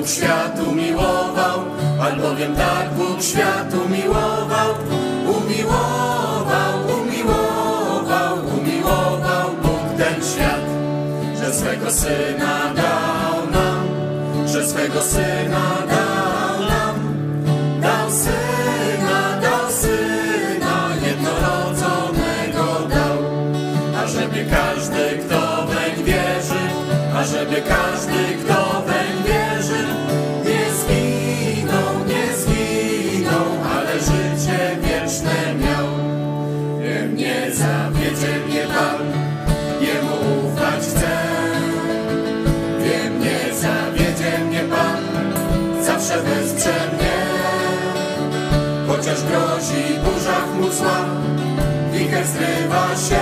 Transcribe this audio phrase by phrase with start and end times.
[0.00, 1.58] Bóg światu miłował,
[2.00, 4.74] albowiem tak Bóg światu miłował,
[5.36, 10.64] umiłował, umiłował, umiłował Bóg ten świat,
[11.40, 13.86] że swego Syna dał nam,
[14.48, 16.96] że swego Syna dał nam,
[17.80, 23.18] dał Syna, dał Syna, jednorodzonego dał,
[24.04, 26.64] ażeby każdy, kto weń wierzy,
[27.14, 28.49] ażeby każdy, kto
[49.60, 51.04] grozi burza chmur zła,
[51.92, 53.20] wicher zrywa się.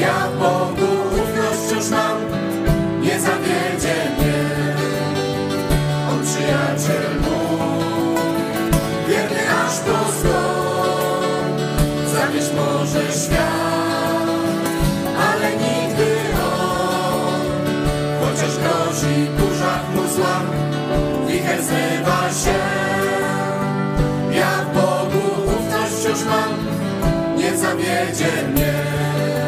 [0.00, 2.18] Ja Bogu ufność wciąż mam,
[3.02, 4.29] nie zawiedzie mnie.
[27.70, 29.39] Zawiedzie mnie.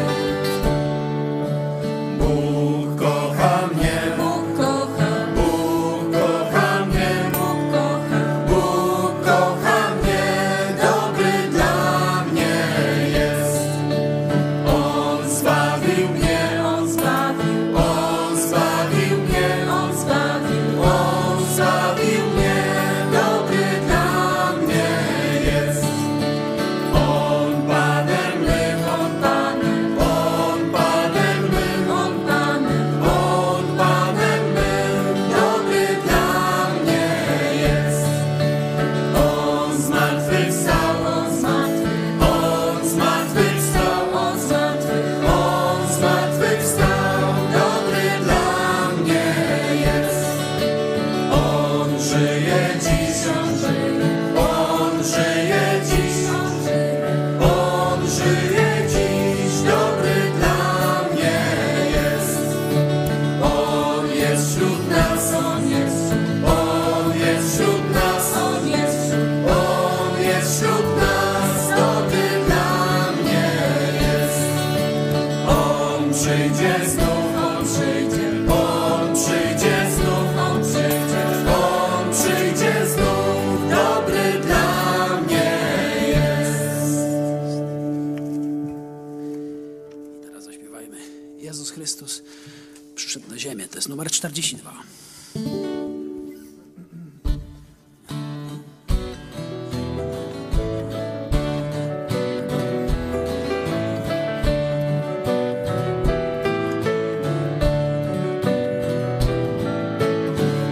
[94.23, 94.71] 42.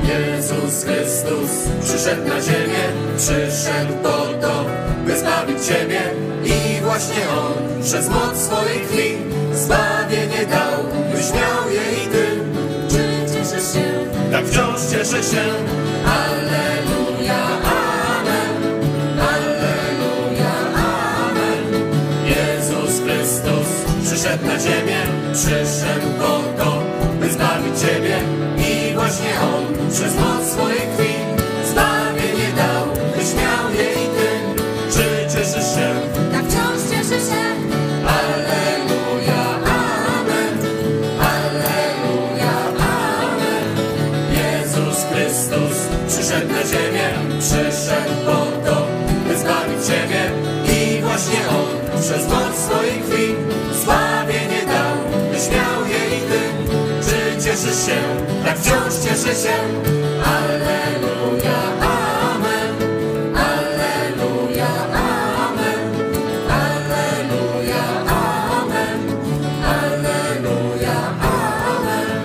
[0.04, 1.52] Jezus Chrystus
[1.84, 2.84] przyszedł na ziemię,
[3.18, 4.66] przyszedł po to,
[5.06, 6.02] by zbawić Ciebie.
[6.44, 9.18] I właśnie On przez moc swojej krwi
[9.54, 10.84] zbawienie dał,
[11.14, 12.21] byś miał je i Ty.
[14.52, 15.44] Wciąż cieszę się.
[16.06, 18.56] Alleluja, amen.
[19.20, 21.66] Alleluja, amen.
[22.26, 23.70] Jezus Chrystus
[24.06, 25.02] przyszedł na ziemię,
[25.34, 26.84] przyszedł po to,
[27.20, 28.20] by zbawić Ciebie.
[28.58, 30.82] I właśnie On przez moc swojej
[47.92, 48.88] przyszedł po to,
[49.28, 50.32] by zbawić Ciebie.
[50.74, 53.36] I właśnie On przez moc swojej krwi
[53.82, 54.96] zbawienie dał,
[55.32, 56.42] byś miał je i Ty.
[57.10, 57.98] Czy cieszysz się?
[58.46, 59.54] Tak wciąż cieszę się.
[60.26, 62.76] Alleluja, amen.
[63.36, 65.82] Alleluja, amen.
[66.50, 69.00] Alleluja, amen.
[69.64, 72.22] Alleluja, amen.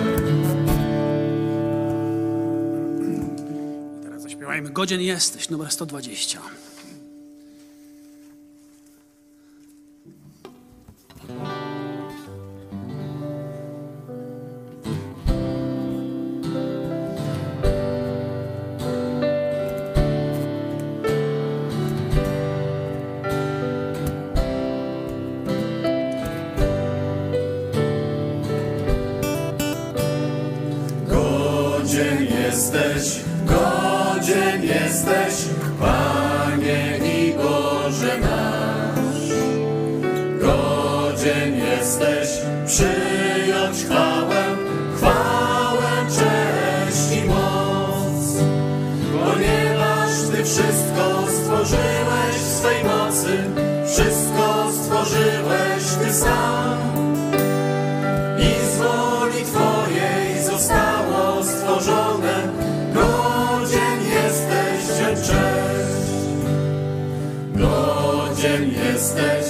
[4.02, 4.70] Teraz zaśpiewajmy.
[4.70, 5.35] Godzien jesteś.
[5.50, 6.55] Numer 120.
[43.76, 44.56] oddać chwałę,
[44.96, 48.36] chwałę, cześć i moc.
[49.12, 53.44] Ponieważ Ty wszystko stworzyłeś w swej mocy,
[53.86, 56.78] wszystko stworzyłeś Ty sam.
[58.38, 62.48] I z woli Twojej zostało stworzone,
[62.94, 65.36] godzien jesteś, cześć.
[67.54, 69.45] Godzien jesteś,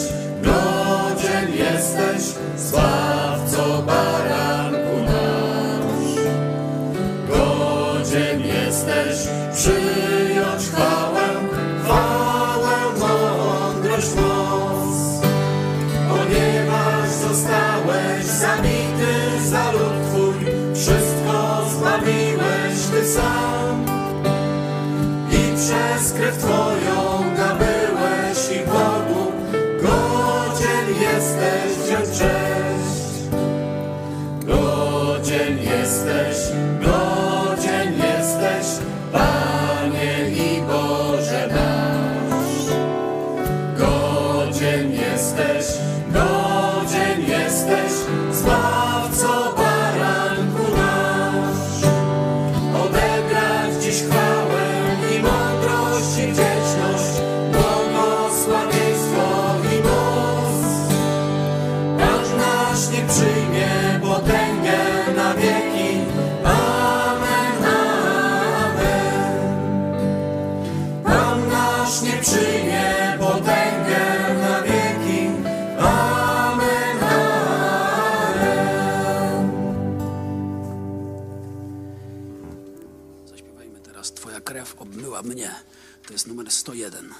[86.90, 87.15] 1.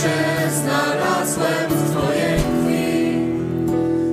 [0.00, 3.00] się znalazłem w Twojej krwi.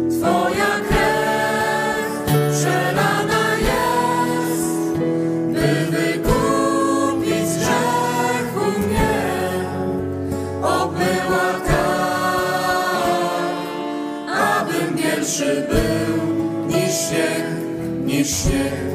[0.10, 2.12] Twoja krew
[2.52, 4.98] przelana jest,
[5.54, 9.16] by wykupić grzechu mnie.
[10.62, 12.88] Obyła tak,
[14.38, 16.16] abym większy był
[16.68, 17.46] niż śnieg,
[18.06, 18.87] niż śnieg.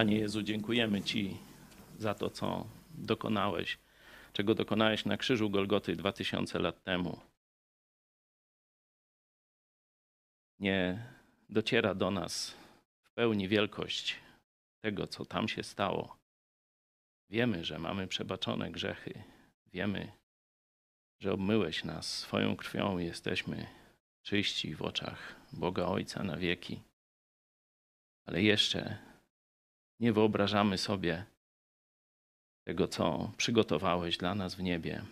[0.00, 1.36] Panie Jezu, dziękujemy Ci
[1.98, 3.78] za to, co dokonałeś,
[4.32, 7.20] czego dokonałeś na krzyżu Golgoty 2000 lat temu.
[10.58, 11.06] Nie
[11.48, 12.54] dociera do nas
[13.02, 14.16] w pełni wielkość
[14.80, 16.16] tego, co tam się stało.
[17.30, 19.22] Wiemy, że mamy przebaczone grzechy.
[19.72, 20.12] Wiemy,
[21.18, 23.66] że obmyłeś nas swoją krwią i jesteśmy
[24.22, 26.80] czyści w oczach Boga Ojca na wieki.
[28.26, 29.09] Ale jeszcze
[30.00, 31.24] nie wyobrażamy sobie
[32.66, 35.02] tego, co przygotowałeś dla nas w niebie.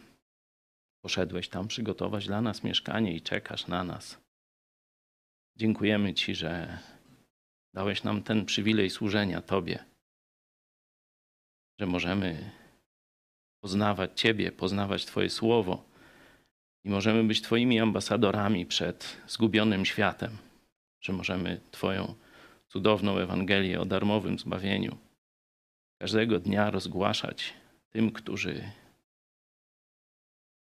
[1.02, 4.20] Poszedłeś tam przygotować dla nas mieszkanie i czekasz na nas.
[5.56, 6.78] Dziękujemy Ci, że
[7.74, 9.84] dałeś nam ten przywilej służenia Tobie,
[11.80, 12.50] że możemy
[13.60, 15.84] poznawać Ciebie, poznawać Twoje słowo
[16.84, 20.38] i możemy być Twoimi ambasadorami przed zgubionym światem,
[21.00, 22.14] że możemy Twoją
[22.68, 24.96] cudowną Ewangelię o darmowym zbawieniu
[25.98, 27.54] każdego dnia rozgłaszać
[27.90, 28.70] tym, którzy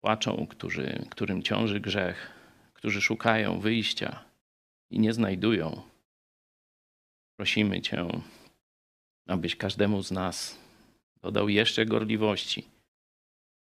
[0.01, 2.31] płaczą, którzy, którym ciąży grzech,
[2.75, 4.25] którzy szukają wyjścia
[4.91, 5.83] i nie znajdują.
[7.37, 8.07] Prosimy Cię,
[9.27, 10.59] abyś każdemu z nas
[11.23, 12.65] dodał jeszcze gorliwości,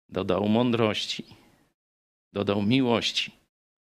[0.10, 1.26] dodał mądrości,
[2.34, 3.32] dodał miłości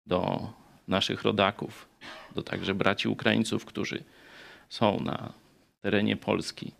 [0.05, 0.49] do
[0.87, 1.89] naszych rodaków,
[2.35, 4.03] do także braci Ukraińców, którzy
[4.69, 5.33] są na
[5.81, 6.71] terenie Polski.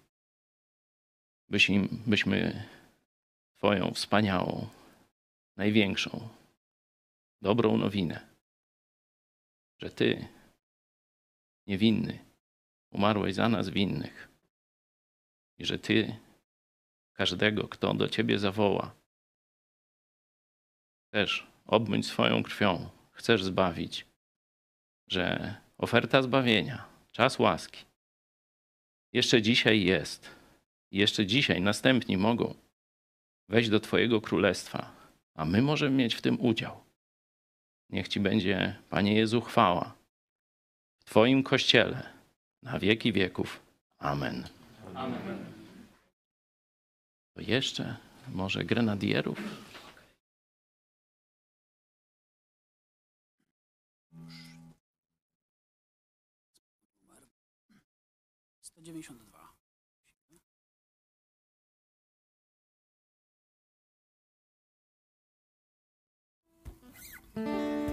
[1.50, 2.68] Byś im, byśmy
[3.58, 4.68] Twoją wspaniałą,
[5.56, 6.30] największą,
[7.42, 8.28] dobrą nowinę,
[9.80, 10.28] że Ty,
[11.68, 12.20] niewinny,
[12.92, 14.28] umarłeś za nas winnych
[15.58, 16.16] i że Ty
[17.14, 18.96] każdego, kto do Ciebie zawoła,
[21.08, 24.06] chcesz obmyć swoją krwią, chcesz zbawić,
[25.08, 27.86] że oferta zbawienia, czas łaski
[29.14, 30.30] jeszcze dzisiaj jest.
[30.92, 32.54] Jeszcze dzisiaj następni mogą
[33.50, 34.92] wejść do Twojego królestwa,
[35.36, 36.84] a my możemy mieć w tym udział.
[37.90, 39.96] Niech Ci będzie, Panie Jezu, chwała
[41.00, 42.10] w Twoim kościele
[42.64, 43.60] na wieki wieków.
[44.00, 44.48] Amen.
[44.96, 45.46] Amen.
[47.34, 47.96] To jeszcze
[48.34, 49.67] może grenadierów?
[58.94, 59.38] 192.
[67.36, 67.87] Niech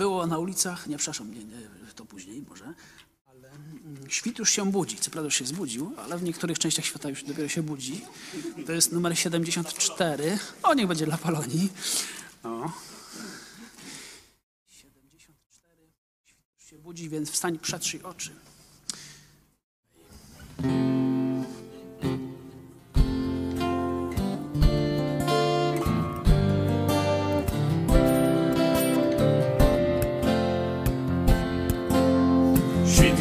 [0.00, 2.74] było na ulicach, nie, przepraszam, nie, nie, to później może,
[3.26, 4.96] ale mm, świt już się budzi.
[4.96, 8.04] Co prawda już się zbudził, ale w niektórych częściach świata już dopiero się budzi.
[8.66, 10.38] To jest numer 74.
[10.62, 11.72] O, niech będzie dla Polonii.
[12.44, 12.72] No.
[14.68, 15.76] 74.
[16.24, 18.30] Świt już się budzi, więc wstań, przetrzyj oczy.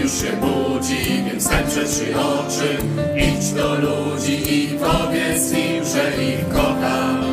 [0.09, 2.77] Już się budzi, więc ten przetrzy oczy.
[3.17, 7.23] Idź do ludzi i powiedz im, że ich kocham.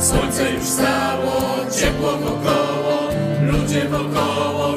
[0.00, 1.40] Słońce już stało,
[1.80, 3.08] ciepło wokoło,
[3.42, 4.75] ludzie wokoło,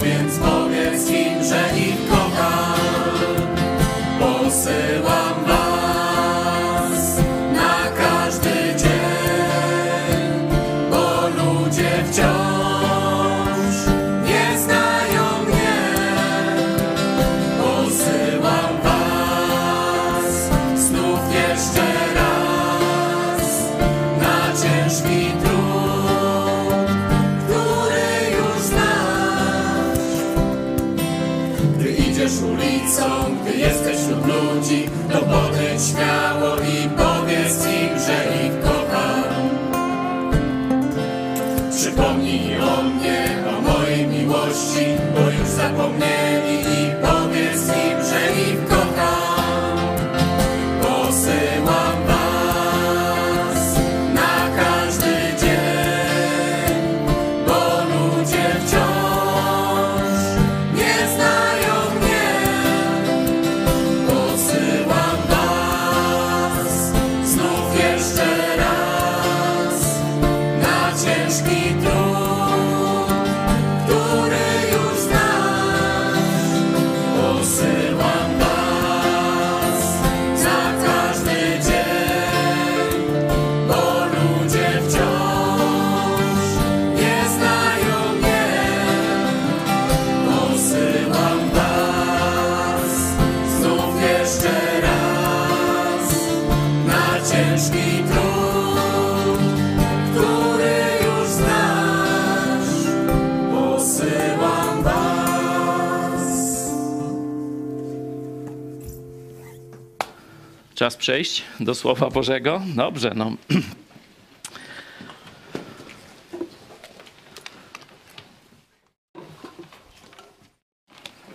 [110.89, 112.61] Czas przejść do Słowa Bożego?
[112.75, 113.31] Dobrze, no.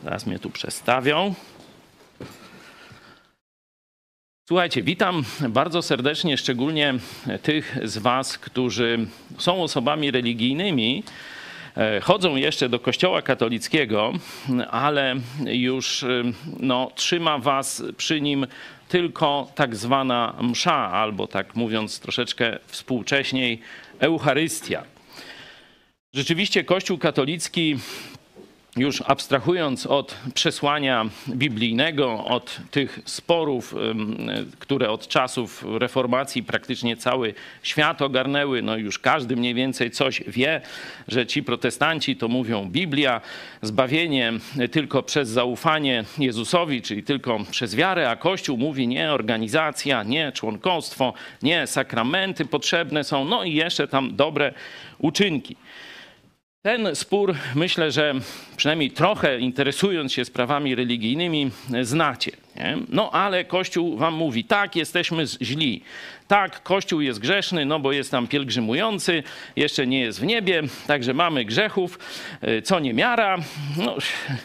[0.05, 1.35] Teraz mnie tu przestawią.
[4.49, 6.95] Słuchajcie, witam bardzo serdecznie, szczególnie
[7.43, 9.07] tych z Was, którzy
[9.39, 11.03] są osobami religijnymi,
[12.03, 14.13] chodzą jeszcze do Kościoła katolickiego,
[14.71, 16.23] ale już e,
[16.61, 18.47] no, trzyma Was przy nim
[18.89, 23.61] tylko tak zwana msza, albo tak mówiąc troszeczkę współcześniej,
[23.99, 24.85] Eucharystia.
[26.15, 27.77] Rzeczywiście Kościół katolicki
[28.77, 33.75] już abstrahując od przesłania biblijnego, od tych sporów,
[34.59, 40.61] które od czasów reformacji praktycznie cały świat ogarnęły, no już każdy mniej więcej coś wie,
[41.09, 43.21] że ci protestanci to mówią Biblia,
[43.63, 44.33] zbawienie
[44.71, 51.15] tylko przez zaufanie Jezusowi, czyli tylko przez wiarę, a Kościół mówi nie organizacja, nie członkostwo,
[51.43, 54.55] nie sakramenty potrzebne są, no i jeszcze tam dobre
[54.99, 55.57] uczynki.
[56.65, 58.15] Ten spór myślę, że
[58.57, 61.51] przynajmniej trochę interesując się sprawami religijnymi,
[61.83, 62.33] znacie.
[62.57, 62.79] Nie?
[62.89, 65.83] No ale Kościół wam mówi, tak, jesteśmy źli.
[66.29, 69.23] Tak, Kościół jest grzeszny, no bo jest tam pielgrzymujący,
[69.57, 71.99] jeszcze nie jest w niebie, także mamy grzechów,
[72.49, 73.39] y, co nie miara.
[73.77, 73.97] No,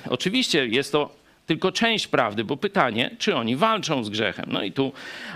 [0.10, 1.19] oczywiście jest to
[1.50, 4.46] tylko część prawdy, bo pytanie, czy oni walczą z grzechem.
[4.48, 4.92] No i tu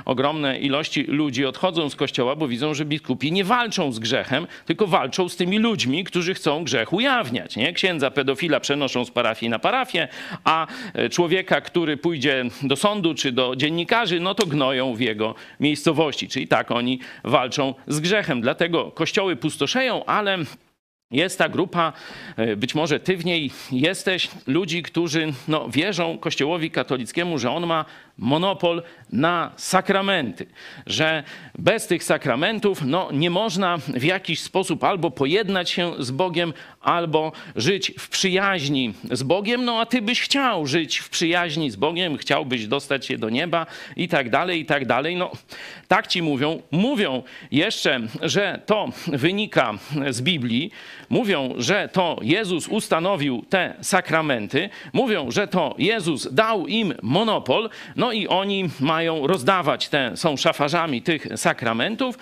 [0.05, 4.87] ogromne ilości ludzi odchodzą z kościoła, bo widzą, że biskupi nie walczą z grzechem, tylko
[4.87, 7.55] walczą z tymi ludźmi, którzy chcą grzech ujawniać.
[7.55, 7.73] Nie?
[7.73, 10.07] Księdza pedofila przenoszą z parafii na parafię,
[10.43, 15.35] a e, człowieka, który pójdzie do sądu czy do dziennikarzy, no to gnoją w jego
[15.59, 16.27] miejscowości.
[16.27, 18.41] Czyli tak oni walczą z grzechem.
[18.41, 20.37] Dlatego kościoły pustoszeją, ale
[21.13, 21.93] jest ta grupa,
[22.37, 27.65] e, być może ty w niej jesteś, ludzi, którzy no, wierzą Kościołowi katolickiemu, że on
[27.65, 27.85] ma
[28.17, 30.45] monopol na sakramenty,
[30.85, 31.23] że
[31.57, 37.31] bez tych sakramentów no, nie można w jakiś sposób albo pojednać się z Bogiem, albo
[37.55, 42.17] żyć w przyjaźni z Bogiem, no a ty byś chciał żyć w przyjaźni z Bogiem,
[42.17, 45.15] chciałbyś dostać się do nieba i tak dalej, i tak dalej.
[45.15, 45.31] No,
[45.87, 46.61] tak ci mówią.
[46.71, 49.73] Mówią jeszcze, że to wynika
[50.09, 50.71] z Biblii,
[51.13, 58.11] mówią, że to Jezus ustanowił te sakramenty, mówią, że to Jezus dał im monopol, no
[58.11, 62.17] i oni mają rozdawać te, są szafarzami tych sakramentów.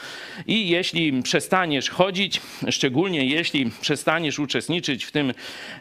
[0.48, 5.34] I jeśli przestaniesz chodzić, szczególnie jeśli przestaniesz uczestniczyć w tym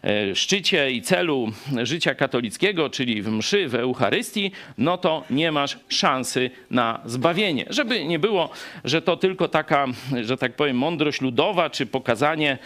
[0.03, 5.79] e, szczycie i celu życia katolickiego, czyli w mszy, w Eucharystii, no to nie masz
[5.89, 7.65] szansy na zbawienie.
[7.71, 8.51] Żeby nie było,
[8.85, 9.87] że to tylko taka,
[10.23, 12.59] że tak powiem, mądrość ludowa, czy pokazanie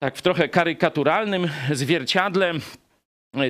[0.00, 2.52] tak w trochę karykaturalnym zwierciadle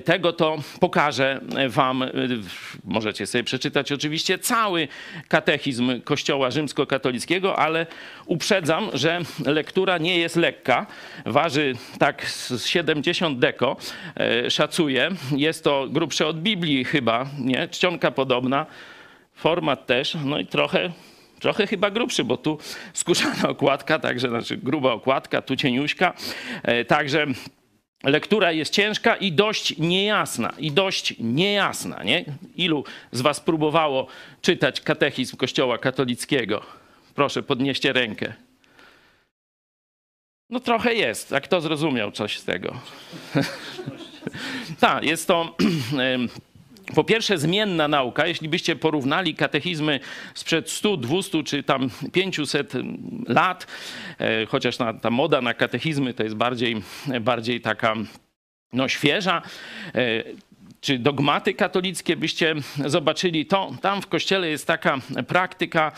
[0.04, 2.04] tego to pokażę wam,
[2.84, 4.88] możecie sobie przeczytać oczywiście cały
[5.28, 7.86] katechizm Kościoła rzymskokatolickiego, ale
[8.26, 10.86] uprzedzam, że lektura nie jest lekka.
[11.26, 13.76] Waży tak z 70 deko,
[14.16, 15.08] e, szacuję.
[15.36, 17.68] Jest to grubsze od Biblii chyba, nie?
[17.68, 18.66] Czcionka podobna,
[19.34, 20.90] format też, no i trochę
[21.40, 22.58] trochę chyba grubszy, bo tu
[22.92, 26.14] skórzana okładka, także znaczy gruba okładka, tu cieniuśka.
[26.62, 27.26] E, także
[28.04, 30.52] lektura jest ciężka i dość niejasna.
[30.58, 32.24] I dość niejasna, nie?
[32.56, 34.06] Ilu z was próbowało
[34.42, 36.62] czytać katechizm Kościoła katolickiego?
[37.14, 38.32] Proszę, podnieście rękę.
[40.50, 41.32] No trochę jest.
[41.32, 42.80] A kto zrozumiał coś z tego?
[44.80, 45.56] tak, jest to
[46.94, 48.26] po pierwsze zmienna nauka.
[48.26, 50.00] Jeśli byście porównali katechizmy
[50.34, 52.72] sprzed 100, 200 czy tam 500
[53.28, 53.66] lat,
[54.18, 56.82] e, chociaż na, ta moda na katechizmy to jest bardziej,
[57.20, 57.94] bardziej taka
[58.72, 59.42] no, świeża,
[59.94, 60.24] e,
[60.80, 62.54] czy dogmaty katolickie byście
[62.86, 65.92] zobaczyli, to tam w kościele jest taka praktyka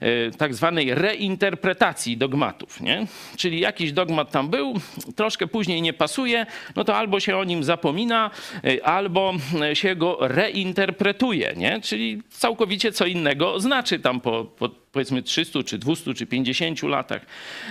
[0.00, 2.80] e, tak zwanej reinterpretacji dogmatów.
[2.80, 3.06] Nie?
[3.36, 4.74] Czyli jakiś dogmat tam był,
[5.16, 6.46] troszkę później nie pasuje,
[6.76, 8.30] no to albo się o nim zapomina,
[8.64, 9.32] e, albo
[9.74, 11.54] się go reinterpretuje.
[11.56, 11.80] Nie?
[11.80, 17.26] Czyli całkowicie co innego znaczy tam po, po powiedzmy 300 czy 200 czy 50 latach.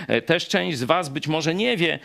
[0.08, 1.98] E, też część z was być może nie wie,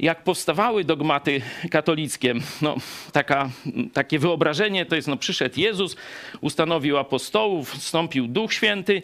[0.00, 2.34] jak powstawały dogmaty katolickie.
[2.62, 2.76] No,
[3.12, 3.50] taka,
[3.92, 5.96] takie wyobrażenie to jest, no, przyszedł Jezus,
[6.40, 9.02] ustanowił apostołów, wstąpił Duch Święty,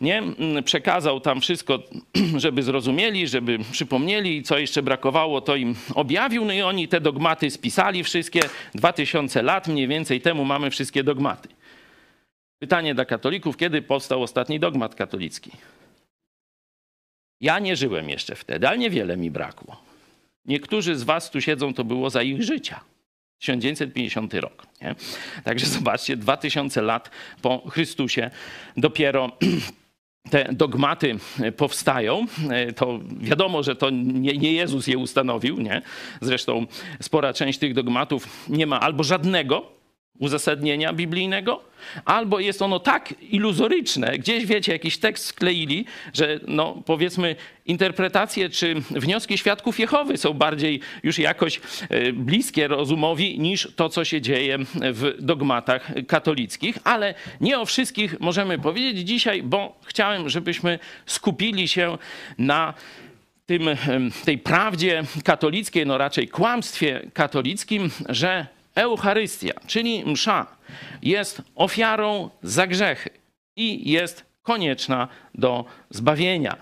[0.00, 0.22] nie?
[0.64, 1.78] przekazał tam wszystko,
[2.36, 7.50] żeby zrozumieli, żeby przypomnieli, co jeszcze brakowało, to im objawił, no i oni te dogmaty
[7.50, 8.40] spisali wszystkie.
[8.74, 11.48] Dwa tysiące lat mniej więcej temu mamy wszystkie dogmaty.
[12.58, 15.50] Pytanie dla katolików, kiedy powstał ostatni dogmat katolicki?
[17.40, 19.85] Ja nie żyłem jeszcze wtedy, ale niewiele mi brakło.
[20.46, 22.80] Niektórzy z was tu siedzą, to było za ich życia.
[23.38, 24.66] 1950 rok.
[24.82, 24.94] Nie?
[25.44, 27.10] Także zobaczcie, 2000 lat
[27.42, 28.30] po Chrystusie
[28.76, 29.30] dopiero
[30.30, 31.16] te dogmaty
[31.56, 32.26] powstają.
[32.76, 35.60] To wiadomo, że to nie, nie, Jezus je ustanowił.
[35.60, 35.82] Nie?
[36.20, 36.66] Zresztą
[37.00, 39.75] spora część tych dogmatów nie ma albo żadnego
[40.18, 41.64] uzasadnienia biblijnego,
[42.04, 48.74] albo jest ono tak iluzoryczne, gdzieś wiecie, jakiś tekst skleili, że no powiedzmy interpretacje czy
[48.90, 54.58] wnioski świadków Jehowy są bardziej już jakoś e, bliskie rozumowi niż to, co się dzieje
[54.74, 61.98] w dogmatach katolickich, ale nie o wszystkich możemy powiedzieć dzisiaj, bo chciałem, żebyśmy skupili się
[62.38, 62.74] na
[63.46, 63.68] tym,
[64.24, 68.46] tej prawdzie katolickiej, no raczej kłamstwie katolickim, że
[68.76, 70.46] Eucharystia, czyli msza,
[71.02, 73.10] jest ofiarą za grzechy
[73.56, 76.56] i jest konieczna do zbawienia,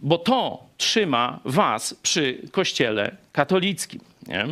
[0.00, 4.00] bo to trzyma was przy Kościele katolickim.
[4.26, 4.46] Nie?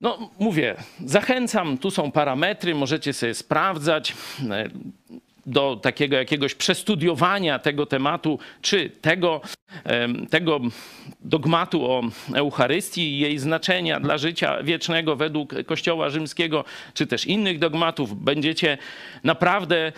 [0.00, 4.14] No, mówię, zachęcam, tu są parametry, możecie sobie sprawdzać
[5.46, 9.40] do takiego jakiegoś przestudiowania tego tematu, czy tego,
[10.30, 10.60] tego
[11.20, 12.02] dogmatu o
[12.34, 18.78] Eucharystii i jej znaczenia dla życia wiecznego według Kościoła Rzymskiego, czy też innych dogmatów, będziecie
[19.24, 19.92] naprawdę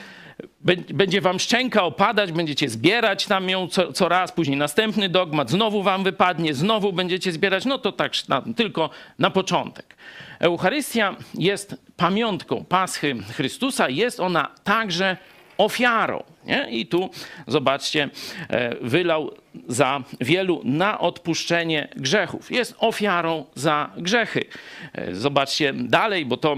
[0.94, 5.82] będzie wam szczęka opadać, będziecie zbierać tam ją co, co, raz, później następny dogmat, znowu
[5.82, 8.12] wam wypadnie, znowu będziecie zbierać, no to tak
[8.56, 9.96] tylko na początek.
[10.40, 15.16] Eucharystia jest pamiątką Paschy Chrystusa, jest ona także
[15.58, 16.22] ofiarą.
[16.46, 16.70] Nie?
[16.70, 17.10] I tu
[17.46, 18.10] zobaczcie,
[18.48, 19.30] e, wylał
[19.68, 22.50] za wielu na odpuszczenie grzechów.
[22.50, 24.44] Jest ofiarą za grzechy.
[24.92, 26.56] E, zobaczcie dalej, bo to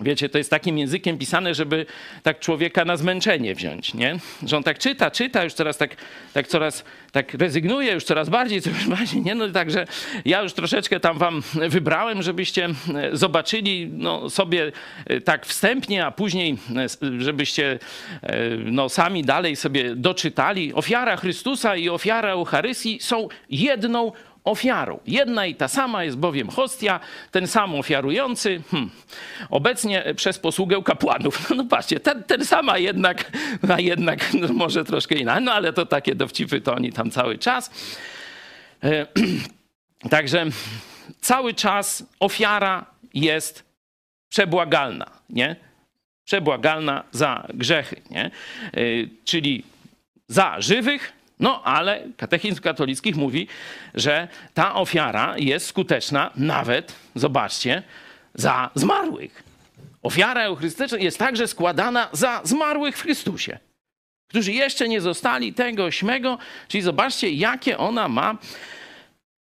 [0.00, 1.86] Wiecie, to jest takim językiem pisane, żeby
[2.22, 4.16] tak człowieka na zmęczenie wziąć, nie?
[4.46, 5.96] Że on tak czyta, czyta, już teraz tak,
[6.32, 9.34] tak coraz tak rezygnuje, już coraz bardziej, coraz bardziej, nie?
[9.34, 9.86] No także
[10.24, 14.72] ja już troszeczkę tam wam wybrałem, żebyście e, zobaczyli no, sobie
[15.06, 16.58] e, tak wstępnie, a później
[17.02, 17.78] e, żebyście
[18.64, 20.74] no, sami dalej sobie doczytali.
[20.74, 24.12] Ofiara Chrystusa i ofiara Eucharystii są jedną
[24.44, 25.00] ofiarą.
[25.06, 28.90] Jedna i ta sama jest bowiem hostia, ten sam ofiarujący, hmm,
[29.50, 31.50] obecnie przez posługę kapłanów.
[31.56, 33.32] No patrzcie, ten, ten sama jednak,
[33.68, 37.38] a jednak no może troszkę inaczej, no ale to takie dowcipy to oni tam cały
[37.38, 37.70] czas.
[38.82, 39.06] E,
[40.10, 40.46] także
[41.20, 43.64] cały czas ofiara jest
[44.28, 45.56] przebłagalna, nie?
[46.24, 48.24] Przebłagalna za grzechy, nie?
[48.24, 48.30] E,
[49.24, 49.64] czyli
[50.28, 53.48] za żywych, no ale katechizm katolickich mówi,
[53.94, 57.82] że ta ofiara jest skuteczna nawet, zobaczcie,
[58.34, 59.42] za zmarłych.
[60.02, 63.58] Ofiara euchrystyczna jest także składana za zmarłych w Chrystusie,
[64.30, 68.38] którzy jeszcze nie zostali tego śmego, czyli zobaczcie, jakie ona ma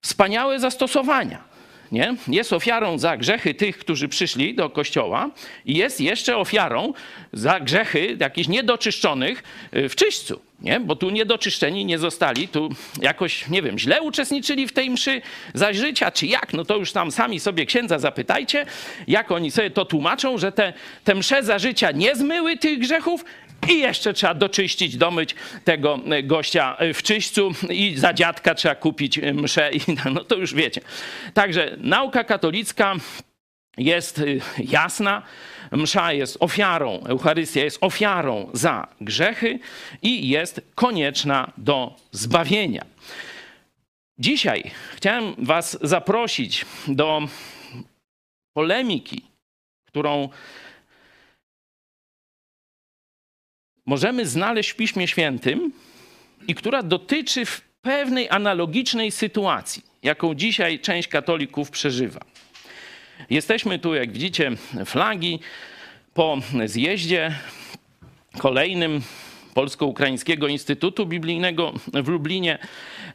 [0.05, 1.50] wspaniałe zastosowania.
[1.93, 2.17] Nie?
[2.29, 5.31] Jest ofiarą za grzechy tych, którzy przyszli do kościoła,
[5.67, 6.93] i jest jeszcze ofiarą
[7.33, 9.43] za grzechy jakichś niedoczyszczonych
[9.77, 10.41] y, w czyśćcu.
[10.61, 10.81] Nie?
[10.81, 12.69] Bo tu niedoczyszczeni nie zostali, tu
[13.03, 15.23] jakoś, nie wiem, źle uczestniczyli w tej mszy
[15.55, 18.67] za życia, czy jak, no to już tam sami sobie księdza zapytajcie,
[19.09, 20.73] jak oni sobie to tłumaczą, że te,
[21.05, 23.25] te msze za życia nie zmyły tych grzechów,
[23.69, 29.71] i jeszcze trzeba doczyścić, domyć tego gościa w czyśćcu i za dziadka trzeba kupić mszę
[29.73, 29.81] i
[30.15, 30.81] no to już wiecie.
[31.35, 32.95] Także nauka katolicka
[33.79, 34.23] jest
[34.59, 35.23] jasna.
[35.73, 39.59] Msza jest ofiarą, Eucharystia jest ofiarą za grzechy
[40.03, 42.85] i jest konieczna do zbawienia.
[44.19, 47.23] Dzisiaj chciałem Was zaprosić do
[48.53, 49.25] polemiki,
[49.87, 50.29] którą
[53.87, 55.73] możemy znaleźć w Piśmie Świętym
[56.49, 62.21] i która dotyczy w pewnej analogicznej sytuacji, jaką dzisiaj część katolików przeżywa.
[63.31, 64.53] Jesteśmy tu, jak widzicie,
[64.85, 65.41] flagi
[66.15, 67.35] po zjeździe
[68.39, 69.03] kolejnym
[69.55, 72.59] Polsko-Ukraińskiego Instytutu Biblijnego w Lublinie.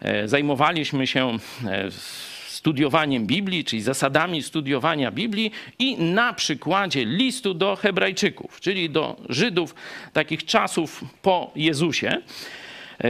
[0.02, 1.92] E, zajmowaliśmy się e,
[2.66, 9.76] studiowaniem Biblii, czyli zasadami studiowania Biblii i na przykładzie listu do Hebrajczyków, czyli do Żydów
[10.14, 12.18] takich czasów po Jezusie.
[13.04, 13.08] E,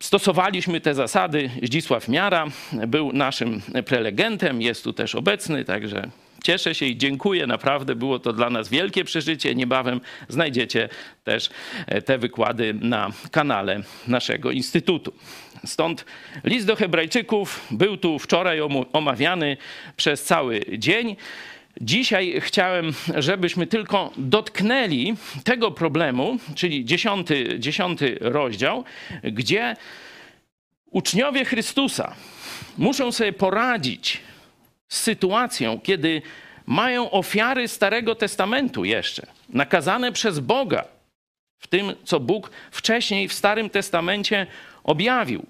[0.00, 1.50] stosowaliśmy te zasady.
[1.62, 6.10] Zdzisław Miara był naszym prelegentem, jest tu też obecny, także
[6.44, 7.46] cieszę się i dziękuję.
[7.46, 9.54] Naprawdę było to dla nas wielkie przeżycie.
[9.54, 10.88] Niebawem znajdziecie
[11.24, 11.50] też
[11.86, 15.12] e, te wykłady na kanale naszego instytutu.
[15.66, 16.04] Stąd
[16.44, 18.60] list do Hebrajczyków był tu wczoraj
[18.92, 19.56] omawiany
[19.96, 21.16] przez cały dzień.
[21.80, 28.84] Dzisiaj chciałem, żebyśmy tylko dotknęli tego problemu, czyli dziesiąty, dziesiąty rozdział,
[29.22, 29.76] gdzie
[30.90, 32.14] uczniowie Chrystusa
[32.78, 34.20] muszą sobie poradzić
[34.88, 36.22] z sytuacją, kiedy
[36.66, 40.84] mają ofiary Starego Testamentu jeszcze, nakazane przez Boga,
[41.58, 44.46] w tym, co Bóg wcześniej w Starym Testamencie
[44.84, 45.46] objawił.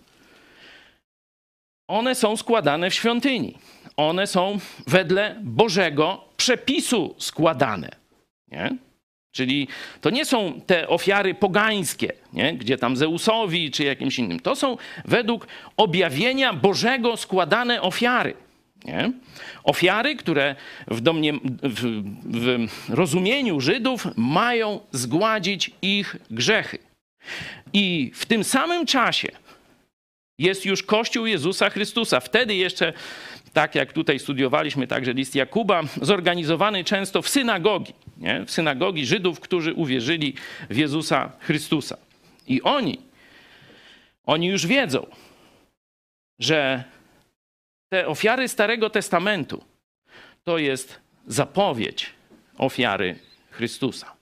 [1.89, 3.55] One są składane w świątyni.
[3.97, 7.89] One są wedle Bożego przepisu składane.
[8.49, 8.77] Nie?
[9.33, 9.69] Czyli
[10.01, 12.55] to nie są te ofiary pogańskie, nie?
[12.55, 14.41] gdzie tam Zeusowi czy jakimś innym.
[14.41, 15.47] To są według
[15.77, 18.35] objawienia Bożego składane ofiary.
[18.85, 19.13] Nie?
[19.65, 20.55] Ofiary, które
[20.89, 26.79] w, domnie, w, w rozumieniu Żydów mają zgładzić ich grzechy.
[27.73, 29.29] I w tym samym czasie
[30.39, 32.21] jest już Kościół Jezusa Chrystusa.
[32.21, 32.93] Wtedy jeszcze,
[33.53, 38.45] tak jak tutaj studiowaliśmy także list Jakuba, zorganizowany często w synagogi, nie?
[38.45, 40.35] w synagogi Żydów, którzy uwierzyli
[40.71, 41.97] w Jezusa Chrystusa.
[42.47, 42.99] I oni,
[44.25, 45.07] oni już wiedzą,
[46.39, 46.85] że
[47.89, 49.65] te ofiary Starego Testamentu
[50.45, 52.11] to jest zapowiedź
[52.59, 53.19] ofiary
[53.51, 54.17] Chrystusa.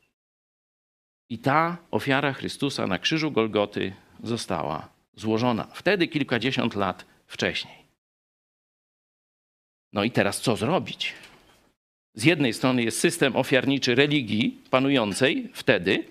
[1.31, 5.66] I ta ofiara Chrystusa na krzyżu Golgoty została złożona.
[5.72, 7.74] Wtedy kilkadziesiąt lat wcześniej.
[9.92, 11.12] No i teraz co zrobić?
[12.14, 16.05] Z jednej strony jest system ofiarniczy religii panującej wtedy,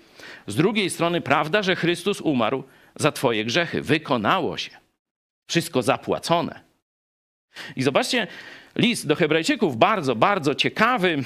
[0.46, 2.64] z drugiej strony prawda, że Chrystus umarł
[2.96, 3.82] za Twoje grzechy.
[3.82, 4.70] Wykonało się.
[5.48, 6.60] Wszystko zapłacone.
[7.76, 8.26] I zobaczcie,
[8.76, 11.24] list do Hebrajczyków, bardzo, bardzo ciekawy,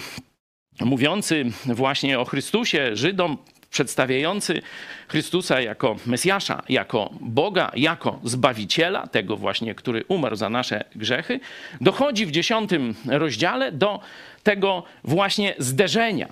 [0.81, 3.39] mówiący właśnie o Chrystusie, Żydom,
[3.71, 4.63] przedstawiający
[5.09, 11.41] Chrystusa jako Mesjasza, jako Boga, jako Zbawiciela, tego właśnie, który umarł za nasze grzechy,
[11.81, 14.01] dochodzi w dziesiątym rozdziale do
[14.43, 16.29] tego właśnie zderzenia.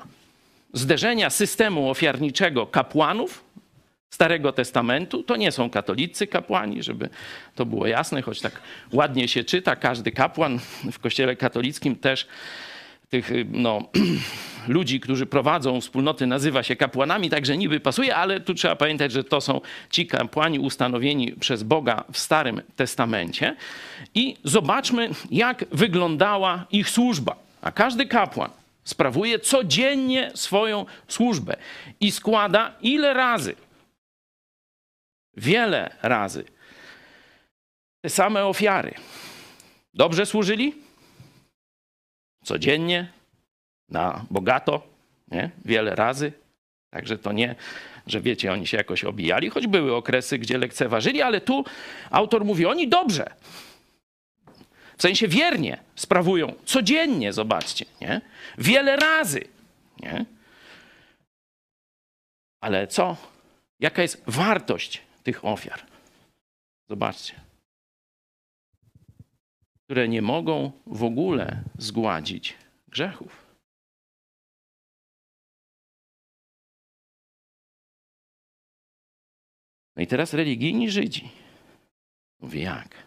[0.72, 3.44] Zderzenia systemu ofiarniczego kapłanów
[4.10, 5.22] Starego Testamentu.
[5.22, 7.08] To nie są katolicy kapłani, żeby
[7.54, 8.60] to było jasne, choć tak
[8.92, 9.76] ładnie się czyta.
[9.76, 10.58] Każdy kapłan
[10.92, 12.26] w kościele katolickim też
[13.08, 13.82] tych no,
[14.68, 19.24] ludzi, którzy prowadzą wspólnoty, nazywa się kapłanami, także niby pasuje, ale tu trzeba pamiętać, że
[19.24, 23.56] to są ci kapłani ustanowieni przez Boga w Starym Testamencie.
[24.14, 27.36] I zobaczmy, jak wyglądała ich służba.
[27.62, 28.50] A każdy kapłan
[28.84, 31.56] sprawuje codziennie swoją służbę
[32.00, 33.54] i składa ile razy?
[35.36, 36.44] Wiele razy.
[38.00, 38.94] Te same ofiary.
[39.94, 40.85] Dobrze służyli?
[42.46, 43.08] Codziennie,
[43.88, 44.82] na bogato,
[45.28, 45.50] nie?
[45.64, 46.32] wiele razy.
[46.90, 47.54] Także to nie,
[48.06, 51.64] że wiecie, oni się jakoś obijali, choć były okresy, gdzie lekceważyli, ale tu
[52.10, 53.34] autor mówi, oni dobrze.
[54.96, 58.20] W sensie wiernie sprawują, codziennie, zobaczcie, nie?
[58.58, 59.44] wiele razy.
[60.00, 60.24] Nie?
[62.60, 63.16] Ale co?
[63.80, 65.80] Jaka jest wartość tych ofiar?
[66.88, 67.45] Zobaczcie.
[69.86, 72.56] Które nie mogą w ogóle zgładzić
[72.88, 73.46] grzechów.
[79.96, 81.32] No i teraz religijni Żydzi.
[82.40, 83.06] Mówi jak?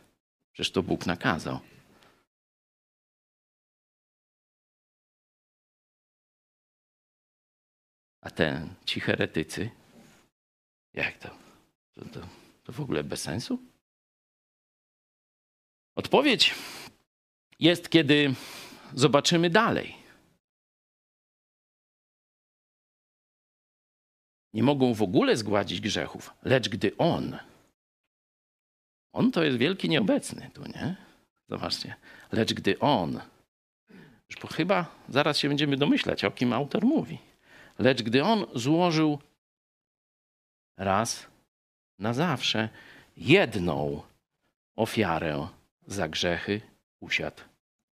[0.52, 1.60] Przecież to Bóg nakazał.
[8.22, 9.70] A ten, ci heretycy,
[10.94, 11.30] jak to?
[11.94, 12.28] To, to,
[12.64, 13.60] to w ogóle bez sensu?
[16.00, 16.56] Odpowiedź
[17.60, 18.34] jest, kiedy
[18.94, 19.96] zobaczymy dalej.
[24.54, 27.38] Nie mogą w ogóle zgładzić grzechów, lecz gdy On,
[29.14, 30.96] On to jest wielki nieobecny tu, nie?
[31.50, 31.96] Zobaczcie.
[32.32, 33.22] Lecz gdy On,
[34.30, 37.18] już chyba zaraz się będziemy domyślać, o kim autor mówi.
[37.80, 39.20] Lecz gdy On złożył
[40.78, 41.28] raz
[42.00, 42.70] na zawsze
[43.18, 44.02] jedną
[44.76, 45.59] ofiarę
[45.90, 46.62] za grzechy,
[47.00, 47.42] usiadł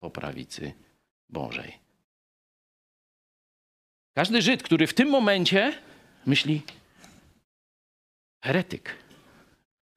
[0.01, 0.73] po prawicy
[1.29, 1.79] Bożej.
[4.15, 5.73] Każdy Żyd, który w tym momencie
[6.27, 6.63] myśli,
[8.45, 8.97] heretyk,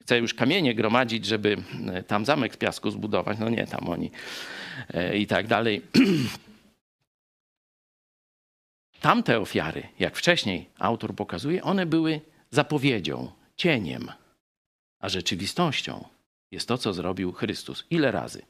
[0.02, 1.58] chce już kamienie gromadzić, żeby
[1.94, 4.12] e, tam zamek z piasku zbudować, no nie, tam oni
[4.94, 5.82] e, i tak dalej.
[9.02, 14.12] Tamte ofiary, jak wcześniej autor pokazuje, one były zapowiedzią, cieniem,
[15.00, 16.19] a rzeczywistością
[16.52, 17.86] jest to, co zrobił Chrystus.
[17.90, 18.42] Ile razy?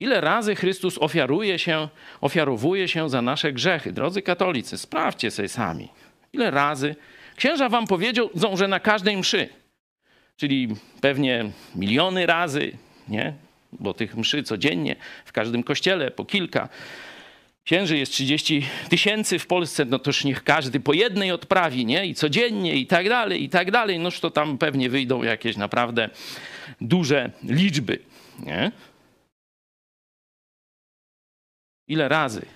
[0.00, 1.88] Ile razy Chrystus ofiaruje się,
[2.20, 3.92] ofiarowuje się za nasze grzechy?
[3.92, 5.88] Drodzy katolicy, sprawdźcie sobie sami.
[6.32, 6.96] Ile razy?
[7.36, 9.48] Księża wam powiedzą, że na każdej mszy,
[10.36, 10.68] czyli
[11.00, 12.72] pewnie miliony razy,
[13.08, 13.34] nie?
[13.72, 16.68] Bo tych mszy codziennie w każdym kościele po kilka.
[17.66, 22.06] Księży jest 30 tysięcy w Polsce, no toż niech każdy po jednej odprawi, nie?
[22.06, 23.98] I codziennie, i tak dalej, i tak dalej.
[23.98, 26.10] Noż to tam pewnie wyjdą jakieś naprawdę
[26.80, 27.98] duże liczby,
[28.38, 28.72] nie?
[31.88, 32.46] Ile razy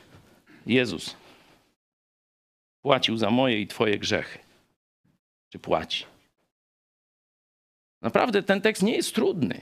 [0.67, 1.17] Jezus
[2.83, 4.39] płacił za moje i Twoje grzechy?
[5.53, 6.05] Czy płaci?
[8.03, 9.61] Naprawdę ten tekst nie jest trudny.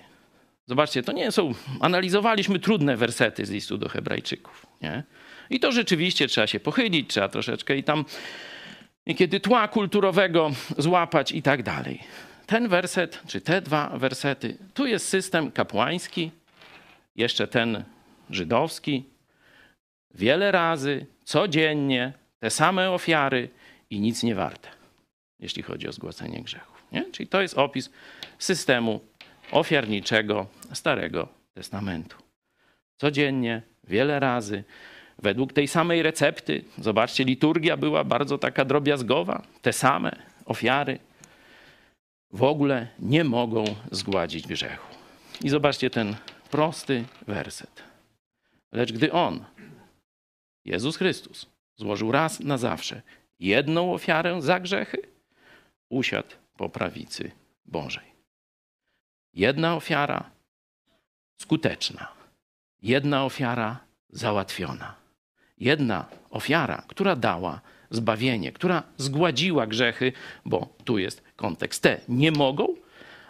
[0.69, 1.55] Zobaczcie, to nie są.
[1.81, 4.67] Analizowaliśmy trudne wersety z listu do Hebrajczyków.
[4.83, 5.03] Nie?
[5.51, 8.05] I to rzeczywiście trzeba się pochylić, trzeba troszeczkę i tam
[9.07, 12.01] niekiedy tła kulturowego złapać i tak dalej.
[12.47, 16.31] Ten werset, czy te dwa wersety, tu jest system kapłański,
[17.17, 17.85] jeszcze ten
[18.31, 19.05] żydowski,
[20.15, 23.49] wiele razy, codziennie, te same ofiary
[23.91, 24.69] i nic nie warte,
[25.41, 26.85] jeśli chodzi o zgłaszanie grzechów.
[26.93, 27.05] Nie?
[27.13, 27.91] Czyli to jest opis
[28.39, 29.01] systemu
[29.51, 32.17] ofiarniczego Starego Testamentu.
[32.97, 34.65] Codziennie, wiele razy,
[35.19, 36.65] według tej samej recepty.
[36.79, 39.43] Zobaczcie, liturgia była bardzo taka drobiazgowa.
[39.63, 40.99] Te same ofiary
[42.33, 44.95] w ogóle nie mogą zgładzić grzechu.
[45.45, 46.17] I zobaczcie ten
[46.51, 47.83] prosty werset.
[48.73, 49.45] Lecz gdy On,
[50.65, 51.47] Jezus Chrystus,
[51.77, 53.03] złożył raz na zawsze
[53.41, 55.03] jedną ofiarę za grzechy,
[55.91, 57.31] usiadł po prawicy
[57.65, 58.08] Bożej.
[59.39, 60.31] Jedna ofiara
[61.41, 62.09] skuteczna,
[62.83, 63.79] jedna ofiara
[64.11, 64.95] załatwiona.
[65.59, 67.61] Jedna ofiara, która dała
[67.91, 70.13] zbawienie, która zgładziła grzechy,
[70.45, 71.83] bo tu jest kontekst.
[71.83, 72.75] Te nie mogą,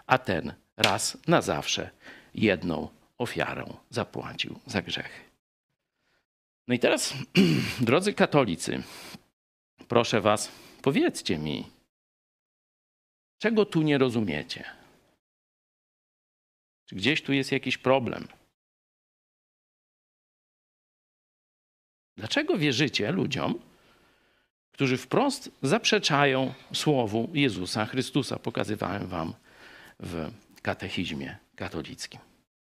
[0.06, 1.90] a ten raz na zawsze
[2.34, 2.88] jedną
[3.18, 5.20] ofiarą zapłacił za grzechy.
[6.68, 7.14] No i teraz,
[7.80, 8.82] drodzy katolicy,
[9.88, 10.52] proszę Was,
[10.82, 11.66] powiedzcie mi,
[13.38, 14.77] czego tu nie rozumiecie?
[16.88, 18.28] Czy gdzieś tu jest jakiś problem?
[22.16, 23.58] Dlaczego wierzycie ludziom,
[24.72, 28.38] którzy wprost zaprzeczają słowu Jezusa Chrystusa?
[28.38, 29.34] Pokazywałem wam
[30.00, 30.30] w
[30.62, 32.20] katechizmie katolickim.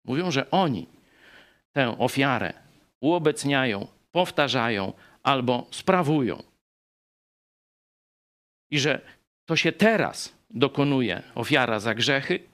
[0.04, 0.86] Mówią, że oni
[1.72, 2.52] tę ofiarę
[3.00, 4.92] uobecniają, powtarzają
[5.22, 6.42] albo sprawują.
[8.70, 9.00] I że
[9.44, 12.51] to się teraz dokonuje ofiara za grzechy,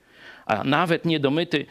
[0.49, 1.65] a nawet niedomyty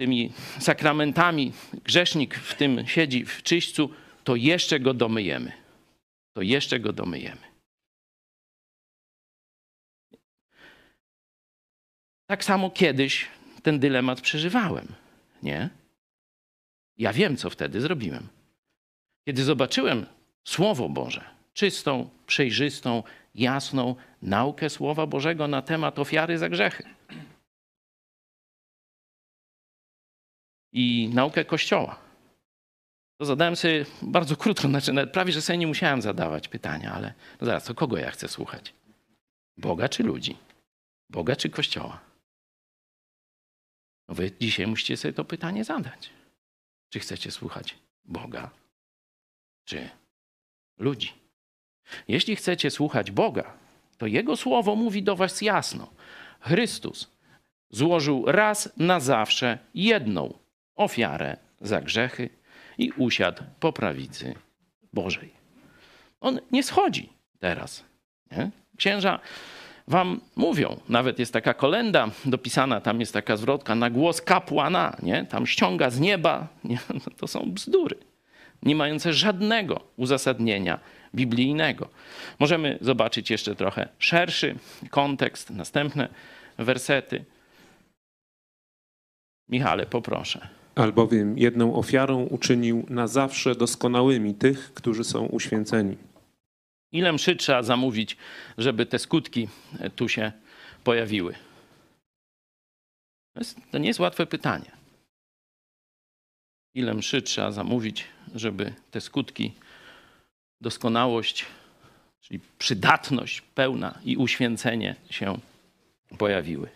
[0.00, 1.52] tymi sakramentami,
[1.84, 3.90] grzesznik w tym siedzi w czyśćcu,
[4.24, 5.52] to jeszcze go domyjemy.
[6.36, 7.52] To jeszcze go domyjemy.
[12.26, 13.28] Tak samo kiedyś
[13.62, 14.86] ten dylemat przeżywałem,
[15.42, 15.70] nie?
[16.98, 18.28] Ja wiem, co wtedy zrobiłem.
[19.28, 20.06] Kiedy zobaczyłem
[20.44, 23.02] Słowo Boże, czystą, przejrzystą,
[23.34, 26.84] jasną naukę Słowa Bożego na temat ofiary za grzechy
[30.72, 31.98] i naukę Kościoła.
[33.18, 37.46] To zadałem sobie bardzo krótko, znaczy prawie, że sobie nie musiałem zadawać pytania, ale no
[37.46, 38.74] zaraz, to kogo ja chcę słuchać?
[39.56, 40.36] Boga czy ludzi?
[41.10, 42.00] Boga czy Kościoła?
[44.08, 46.10] No wy dzisiaj musicie sobie to pytanie zadać.
[46.88, 48.50] Czy chcecie słuchać Boga,
[49.64, 49.90] czy
[50.78, 51.21] ludzi?
[52.08, 53.52] Jeśli chcecie słuchać Boga,
[53.98, 55.90] to Jego słowo mówi do Was jasno.
[56.40, 57.10] Chrystus
[57.70, 60.34] złożył raz na zawsze jedną
[60.76, 62.30] ofiarę za grzechy
[62.78, 64.34] i usiadł po prawicy
[64.92, 65.30] Bożej.
[66.20, 67.84] On nie schodzi teraz.
[68.32, 68.50] Nie?
[68.76, 69.18] Księża
[69.88, 75.24] wam mówią, nawet jest taka kolenda dopisana, tam jest taka zwrotka na głos kapłana, nie?
[75.24, 76.48] tam ściąga z nieba.
[76.64, 76.78] Nie?
[77.18, 77.96] To są bzdury,
[78.62, 80.80] nie mające żadnego uzasadnienia
[81.14, 81.88] biblijnego.
[82.38, 84.54] Możemy zobaczyć jeszcze trochę szerszy
[84.90, 86.08] kontekst, następne
[86.58, 87.24] wersety.
[89.48, 90.48] Michale, poproszę.
[90.74, 95.96] Albowiem jedną ofiarą uczynił na zawsze doskonałymi tych, którzy są uświęceni.
[96.92, 98.16] Ile mszy trzeba zamówić,
[98.58, 99.48] żeby te skutki
[99.96, 100.32] tu się
[100.84, 101.34] pojawiły?
[103.34, 104.70] To, jest, to nie jest łatwe pytanie.
[106.74, 108.04] Ile mszy trzeba zamówić,
[108.34, 109.52] żeby te skutki,
[110.62, 111.46] doskonałość,
[112.20, 115.38] czyli przydatność pełna i uświęcenie się
[116.18, 116.68] pojawiły?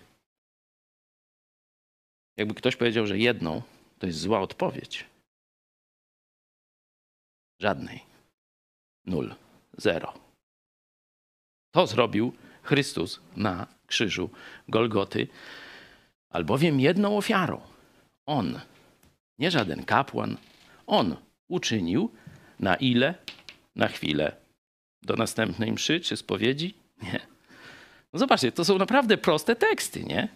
[2.36, 3.62] Jakby ktoś powiedział, że jedną,
[3.98, 5.04] to jest zła odpowiedź.
[7.60, 8.00] Żadnej.
[9.06, 9.34] Nul.
[9.78, 10.14] Zero.
[11.70, 12.32] To zrobił
[12.62, 14.30] Chrystus na krzyżu
[14.68, 15.28] Golgoty,
[16.30, 17.60] albowiem jedną ofiarą.
[18.26, 18.60] On,
[19.38, 20.36] nie żaden kapłan,
[20.86, 21.16] on
[21.48, 22.10] uczynił
[22.60, 23.14] na ile?
[23.76, 24.36] Na chwilę.
[25.02, 26.74] Do następnej mszy czy spowiedzi?
[27.02, 27.20] Nie.
[28.12, 30.28] No zobaczcie, to są naprawdę proste teksty, nie?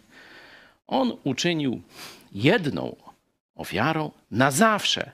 [0.86, 1.82] On uczynił
[2.32, 2.97] jedną
[3.55, 5.12] ofiarą na zawsze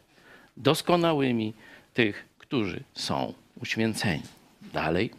[0.56, 1.54] doskonałymi
[1.94, 4.22] tych, którzy są uświęceni.
[4.72, 5.10] Dalej.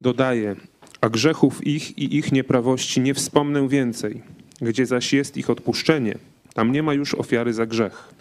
[0.00, 0.56] Dodaje,
[1.00, 4.22] a grzechów ich i ich nieprawości nie wspomnę więcej.
[4.60, 6.18] Gdzie zaś jest ich odpuszczenie,
[6.54, 8.14] tam nie ma już ofiary za grzech.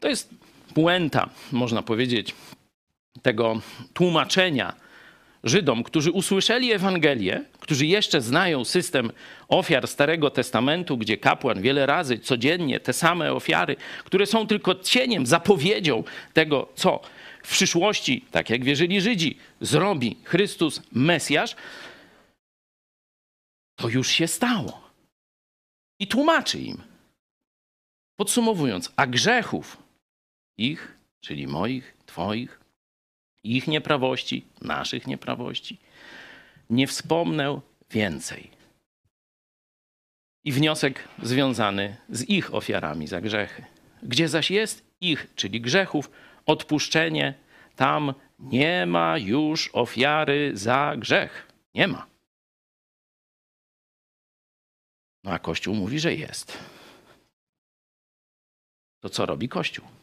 [0.00, 0.41] To jest
[0.74, 2.34] puenta, można powiedzieć,
[3.22, 3.60] tego
[3.94, 4.74] tłumaczenia
[5.44, 9.12] Żydom, którzy usłyszeli Ewangelię, którzy jeszcze znają system
[9.48, 15.26] ofiar Starego Testamentu, gdzie kapłan wiele razy codziennie te same ofiary, które są tylko cieniem,
[15.26, 17.00] zapowiedzią tego, co
[17.42, 21.56] w przyszłości, tak jak wierzyli Żydzi, zrobi Chrystus Mesjasz,
[23.76, 24.90] to już się stało.
[26.00, 26.82] I tłumaczy im,
[28.16, 29.81] podsumowując, a grzechów
[30.58, 32.60] ich, czyli moich, Twoich,
[33.44, 35.78] ich nieprawości, naszych nieprawości.
[36.70, 38.50] Nie wspomnę więcej.
[40.44, 43.64] I wniosek związany z ich ofiarami za grzechy.
[44.02, 46.10] Gdzie zaś jest ich, czyli grzechów,
[46.46, 47.34] odpuszczenie,
[47.76, 51.46] tam nie ma już ofiary za grzech.
[51.74, 52.06] Nie ma.
[55.24, 56.58] No a Kościół mówi, że jest.
[59.00, 60.01] To co robi Kościół?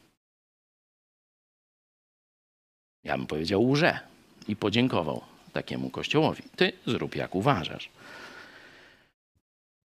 [3.09, 3.99] Ja bym powiedział łże
[4.47, 5.21] i podziękował
[5.53, 6.43] takiemu kościołowi.
[6.55, 7.89] Ty zrób jak uważasz.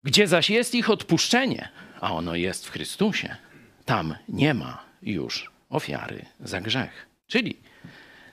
[0.04, 1.68] Gdzie zaś jest ich odpuszczenie,
[2.00, 3.36] a ono jest w Chrystusie,
[3.84, 7.06] tam nie ma już ofiary za grzech.
[7.26, 7.56] Czyli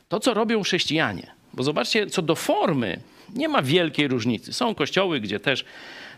[0.08, 3.00] to, co robią chrześcijanie, bo zobaczcie, co do formy
[3.36, 4.54] nie ma wielkiej różnicy.
[4.54, 5.66] Są kościoły, gdzie też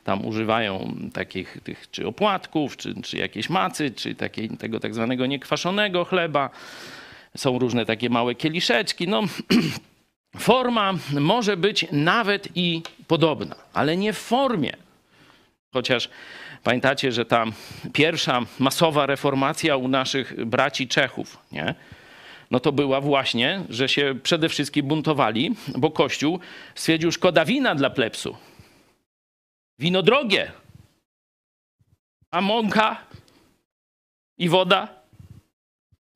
[0.04, 5.26] tam używają takich tych, czy opłatków, czy, czy jakieś macy, czy takiej, tego tak zwanego
[5.26, 6.50] niekwaszonego chleba
[7.38, 9.08] są różne takie małe kieliszeczki.
[9.08, 9.22] No,
[10.38, 14.74] forma może być nawet i podobna, ale nie w formie.
[15.74, 16.10] Chociaż
[16.64, 17.46] pamiętacie, że ta
[17.94, 21.76] pierwsza masowa reformacja u naszych braci Czechów, nie?
[22.52, 26.40] no to była właśnie, że się przede wszystkim buntowali, bo Kościół
[26.76, 28.38] stwierdził, szkoda wina dla plepsu.
[29.80, 30.52] Wino drogie,
[32.32, 32.98] a mąka
[34.38, 34.88] i woda?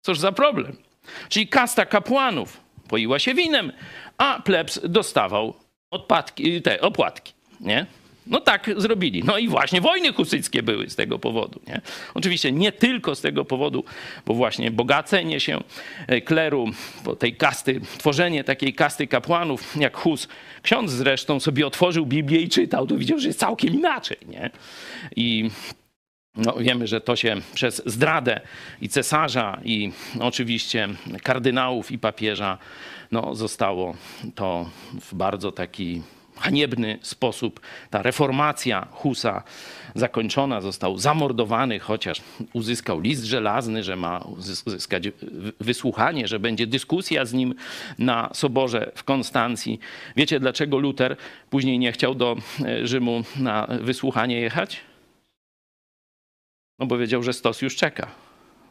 [0.02, 0.87] Cóż za problem.
[1.30, 3.72] Czyli kasta kapłanów poiła się winem,
[4.18, 5.54] a plebs dostawał
[5.92, 7.34] odpadki, te opłatki.
[7.60, 7.86] Nie?
[8.30, 9.24] No tak zrobili.
[9.24, 11.60] No i właśnie wojny husyckie były z tego powodu.
[11.68, 11.82] Nie?
[12.14, 13.84] Oczywiście nie tylko z tego powodu,
[14.26, 15.64] bo właśnie bogacenie się
[16.08, 16.72] e, kleru,
[17.20, 20.28] tej kasty, tworzenie takiej kasty kapłanów jak Hus.
[20.62, 24.18] Ksiądz zresztą sobie otworzył Biblię i czytał, to widział, że jest całkiem inaczej.
[24.28, 24.50] Nie?
[25.16, 25.50] I
[26.38, 28.42] no, wiemy, że to się przez zdradę
[28.82, 30.90] i cesarza, i oczywiście
[31.24, 32.58] kardynałów i papieża
[33.12, 33.96] no, zostało
[34.36, 34.70] to
[35.02, 36.02] w bardzo taki
[36.40, 37.60] haniebny sposób
[37.90, 39.44] ta reformacja Husa
[39.96, 40.62] zakończona.
[40.62, 42.22] Został zamordowany, chociaż
[42.54, 44.20] uzyskał list żelazny, że ma
[44.66, 45.04] uzyskać
[45.60, 47.56] wysłuchanie, że będzie dyskusja z nim
[48.00, 49.80] na soborze w Konstancji.
[50.16, 51.18] Wiecie, dlaczego Luter
[51.50, 52.36] później nie chciał do
[52.66, 54.82] e, Rzymu na wysłuchanie jechać?
[56.80, 58.08] No bo wiedział, że stos już czeka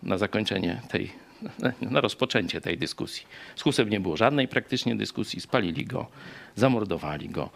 [0.02, 1.12] na zakończenie tej,
[1.80, 3.26] na rozpoczęcie tej dyskusji.
[3.56, 6.06] Z Husem nie było żadnej praktycznie dyskusji, spalili go,
[6.54, 7.50] zamordowali go,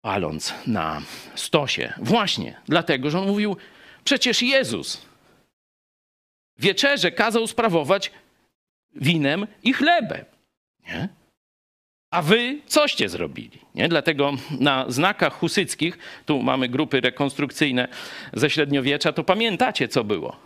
[0.00, 1.02] paląc na
[1.34, 1.92] stosie.
[1.98, 3.56] Właśnie dlatego, że on mówił,
[4.04, 5.02] przecież Jezus
[6.58, 8.10] wieczerze kazał sprawować
[8.94, 10.24] winem i chlebem.
[10.86, 11.08] Nie?
[12.10, 13.58] A wy coście zrobili?
[13.74, 13.88] Nie?
[13.88, 17.88] Dlatego na znakach husyckich, tu mamy grupy rekonstrukcyjne
[18.32, 20.36] ze średniowiecza, to pamiętacie, co było?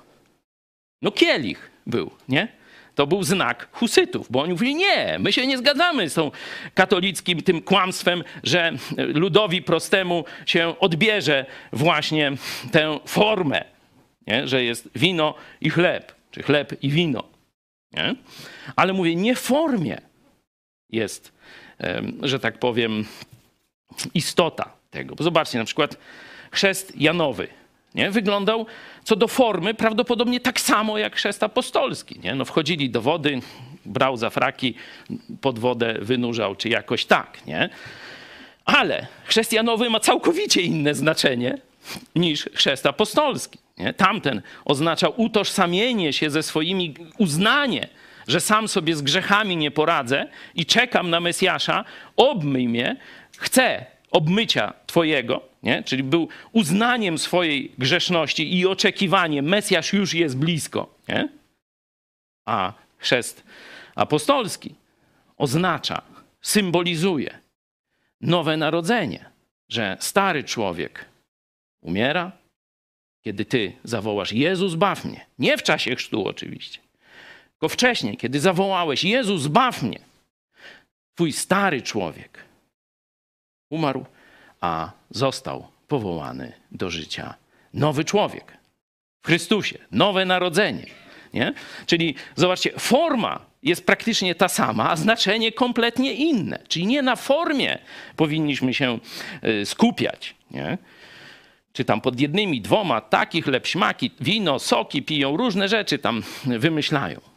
[1.02, 2.48] No kielich był, nie?
[2.94, 6.30] To był znak husytów, bo oni mówili, nie, my się nie zgadzamy z tą
[6.74, 12.32] katolickim tym kłamstwem, że ludowi prostemu się odbierze właśnie
[12.72, 13.64] tę formę,
[14.26, 14.48] nie?
[14.48, 17.24] że jest wino i chleb, czy chleb i wino.
[17.92, 18.14] Nie?
[18.76, 20.11] Ale mówię, nie formie
[20.93, 21.32] jest
[22.22, 23.05] że tak powiem,
[24.14, 25.14] istota tego.
[25.14, 25.97] Bo zobaczcie, na przykład
[26.51, 27.49] chrzest Janowy
[27.95, 28.11] nie?
[28.11, 28.66] wyglądał
[29.05, 32.20] co do formy prawdopodobnie tak samo jak chrzest apostolski.
[32.20, 32.34] Nie?
[32.34, 33.40] No wchodzili do wody,
[33.86, 34.74] brał za fraki,
[35.40, 37.47] pod wodę wynurzał, czy jakoś tak.
[37.47, 37.68] Nie?
[38.64, 41.59] Ale chrzest Janowy ma całkowicie inne znaczenie
[42.16, 43.59] niż chrzest apostolski.
[43.78, 43.93] Nie?
[43.93, 47.88] Tamten oznaczał utożsamienie się ze swoimi, uznanie
[48.28, 51.84] że sam sobie z grzechami nie poradzę i czekam na Mesjasza,
[52.16, 52.96] obmyj mnie,
[53.38, 55.82] chcę obmycia Twojego, nie?
[55.82, 60.94] czyli był uznaniem swojej grzeszności i oczekiwaniem, Mesjasz już jest blisko.
[61.08, 61.28] Nie?
[62.46, 63.44] A chrzest
[63.94, 64.74] apostolski
[65.36, 66.02] oznacza,
[66.42, 67.38] symbolizuje
[68.20, 69.30] nowe narodzenie,
[69.68, 71.04] że stary człowiek
[71.80, 72.32] umiera,
[73.24, 75.26] kiedy Ty zawołasz Jezus, baw mnie.
[75.38, 76.80] Nie w czasie chrztu oczywiście,
[77.62, 79.98] tylko wcześniej, kiedy zawołałeś: Jezu, zbaw mnie,
[81.14, 82.44] twój stary człowiek
[83.70, 84.06] umarł,
[84.60, 87.34] a został powołany do życia
[87.74, 88.56] nowy człowiek
[89.22, 90.86] w Chrystusie, nowe narodzenie.
[91.34, 91.54] Nie?
[91.86, 96.58] Czyli zobaczcie, forma jest praktycznie ta sama, a znaczenie kompletnie inne.
[96.68, 97.78] Czyli nie na formie
[98.16, 98.98] powinniśmy się
[99.44, 100.34] y, skupiać.
[100.50, 100.78] Nie?
[101.72, 107.31] Czy tam pod jednymi, dwoma, taki chleb, śmaki, wino, soki piją, różne rzeczy tam wymyślają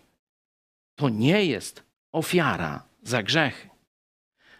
[0.95, 3.69] to nie jest ofiara za grzechy.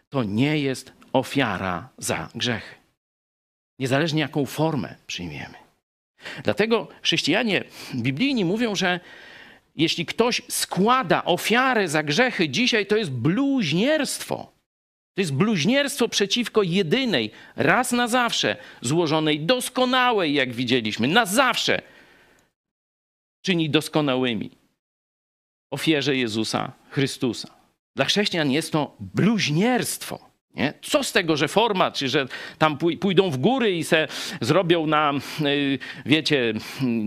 [0.10, 2.76] To nie jest ofiara za grzechy.
[3.80, 5.56] Niezależnie jaką formę przyjmiemy.
[6.44, 7.64] Dlatego chrześcijanie
[7.96, 9.00] biblijni mówią, że
[9.76, 14.52] jeśli ktoś składa ofiarę za grzechy dzisiaj, to jest bluźnierstwo.
[15.14, 21.82] To jest bluźnierstwo przeciwko jedynej, raz na zawsze złożonej, doskonałej, jak widzieliśmy, na zawsze
[23.42, 24.65] czyni doskonałymi
[25.72, 27.50] ofierze Jezusa Chrystusa.
[27.96, 30.36] Dla chrześcijan jest to bluźnierstwo.
[30.56, 30.74] Nie?
[30.82, 34.08] Co z tego, że format, czy że tam pójdą w góry i se
[34.42, 35.14] zrobią na,
[35.46, 36.54] y, wiecie,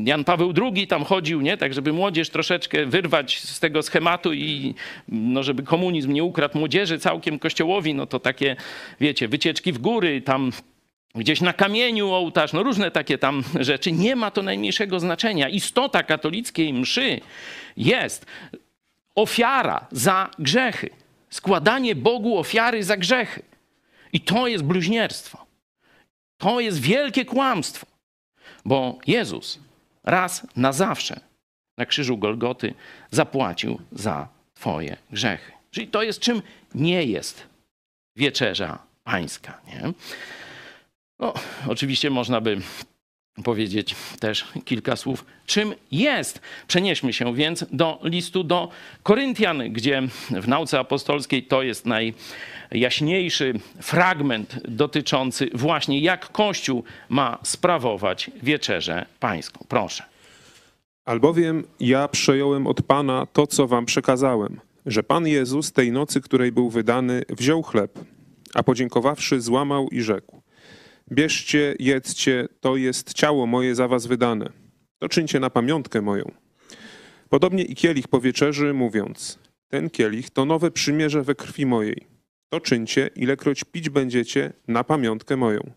[0.05, 1.57] Jan Paweł II tam chodził, nie?
[1.57, 4.75] tak żeby młodzież troszeczkę wyrwać z tego schematu i
[5.09, 8.57] no, żeby komunizm nie ukradł młodzieży całkiem kościołowi, no to takie,
[9.01, 10.53] wiecie, wycieczki w góry, tam
[11.15, 13.93] gdzieś na kamieniu ołtarz, no różne takie tam rzeczy.
[13.93, 15.49] Nie ma to najmniejszego znaczenia.
[15.49, 17.21] Istota katolickiej mszy
[17.79, 18.27] jest
[19.15, 20.91] ofiara za grzechy.
[21.31, 23.43] Składanie Bogu ofiary za grzechy.
[24.13, 25.47] I to jest bluźnierstwo.
[26.39, 27.87] To jest wielkie kłamstwo,
[28.65, 29.59] bo Jezus
[30.05, 31.21] raz na zawsze
[31.77, 32.75] na krzyżu Golgoty
[33.11, 35.53] zapłacił za Twoje grzechy.
[35.71, 36.43] Czyli to jest czym
[36.75, 37.47] nie jest
[38.17, 39.61] wieczerza pańska.
[39.67, 39.93] Nie?
[41.19, 41.35] No,
[41.69, 42.61] oczywiście można by
[43.43, 46.41] powiedzieć też kilka słów, czym jest.
[46.69, 48.69] Przenieśmy się więc do listu do
[49.03, 51.87] Koryntian, gdzie w nauce apostolskiej to jest
[52.71, 59.65] najjaśniejszy fragment dotyczący właśnie jak Kościół ma sprawować wieczerzę pańską.
[59.69, 60.05] Proszę.
[61.05, 66.53] Albowiem ja przejąłem od Pana to, co wam przekazałem, że Pan Jezus tej nocy, której
[66.53, 67.99] był wydany, wziął chleb,
[68.55, 70.43] a podziękowawszy złamał i rzekł
[71.13, 74.53] Bierzcie, jedzcie, to jest ciało moje za was wydane.
[74.99, 76.33] To czyńcie na pamiątkę moją.
[77.29, 79.39] Podobnie i kielich po wieczerzy, mówiąc,
[79.69, 82.07] ten kielich to nowe przymierze we krwi mojej.
[82.49, 85.71] To czyńcie, ilekroć pić będziecie na pamiątkę moją.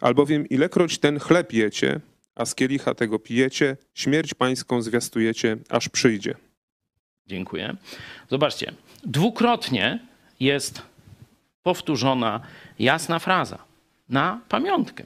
[0.00, 2.00] Albowiem ilekroć ten chleb jecie,
[2.34, 6.34] a z kielicha tego pijecie, śmierć pańską zwiastujecie, aż przyjdzie.
[7.26, 7.76] Dziękuję.
[8.28, 8.72] Zobaczcie,
[9.04, 10.06] dwukrotnie
[10.40, 10.82] jest
[11.62, 12.40] powtórzona,
[12.78, 13.69] jasna fraza
[14.10, 15.04] na pamiątkę.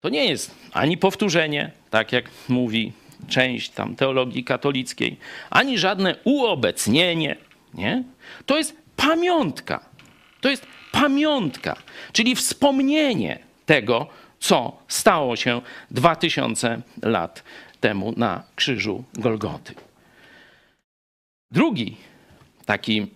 [0.00, 2.92] To nie jest ani powtórzenie, tak jak mówi
[3.28, 5.16] część tam teologii katolickiej,
[5.50, 7.36] ani żadne uobecnienie,
[7.74, 8.04] nie?
[8.46, 9.84] To jest pamiątka.
[10.40, 11.76] To jest pamiątka,
[12.12, 14.06] czyli wspomnienie tego,
[14.38, 15.60] co stało się
[15.90, 17.42] 2000 lat
[17.80, 19.74] temu na krzyżu Golgoty.
[21.50, 21.96] Drugi
[22.66, 23.06] taki,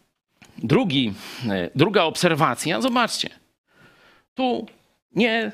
[0.72, 1.14] drugi,
[1.48, 3.30] e, druga obserwacja, zobaczcie,
[4.38, 4.66] tu
[5.12, 5.52] nie,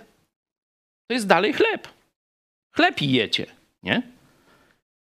[1.07, 1.89] to jest dalej chleb.
[2.76, 3.47] Chleb jecie,
[3.82, 4.03] nie?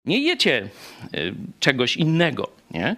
[0.05, 0.69] Nie jecie
[1.13, 1.17] e,
[1.59, 2.95] czegoś innego, nie?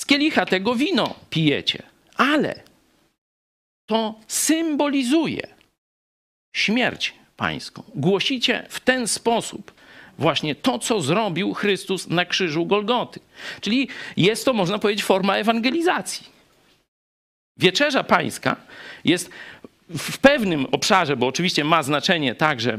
[0.00, 1.82] Z kielicha tego wino pijecie,
[2.16, 2.62] ale
[3.86, 5.46] to symbolizuje
[6.56, 7.82] śmierć pańską.
[7.94, 9.72] Głosicie w ten sposób
[10.18, 13.20] właśnie to, co zrobił Chrystus na krzyżu Golgoty.
[13.60, 16.31] Czyli jest to, można powiedzieć, forma ewangelizacji.
[17.56, 18.56] Wieczerza pańska
[19.04, 19.30] jest
[19.88, 22.78] w pewnym obszarze, bo oczywiście ma znaczenie także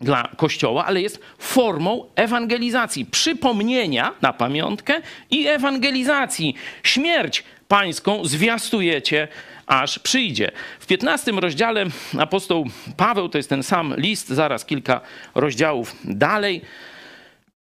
[0.00, 6.54] dla Kościoła, ale jest formą ewangelizacji, przypomnienia na pamiątkę i ewangelizacji.
[6.82, 9.28] Śmierć pańską zwiastujecie,
[9.66, 10.50] aż przyjdzie.
[10.80, 11.86] W 15 rozdziale
[12.18, 12.66] apostoł
[12.96, 15.00] Paweł, to jest ten sam list, zaraz kilka
[15.34, 16.62] rozdziałów dalej.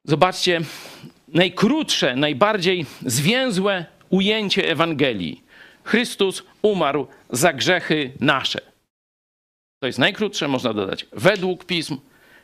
[0.05, 0.61] Zobaczcie,
[1.29, 5.44] najkrótsze, najbardziej zwięzłe ujęcie Ewangelii.
[5.85, 8.61] Chrystus umarł za grzechy nasze.
[9.81, 11.99] To jest najkrótsze, można dodać według pism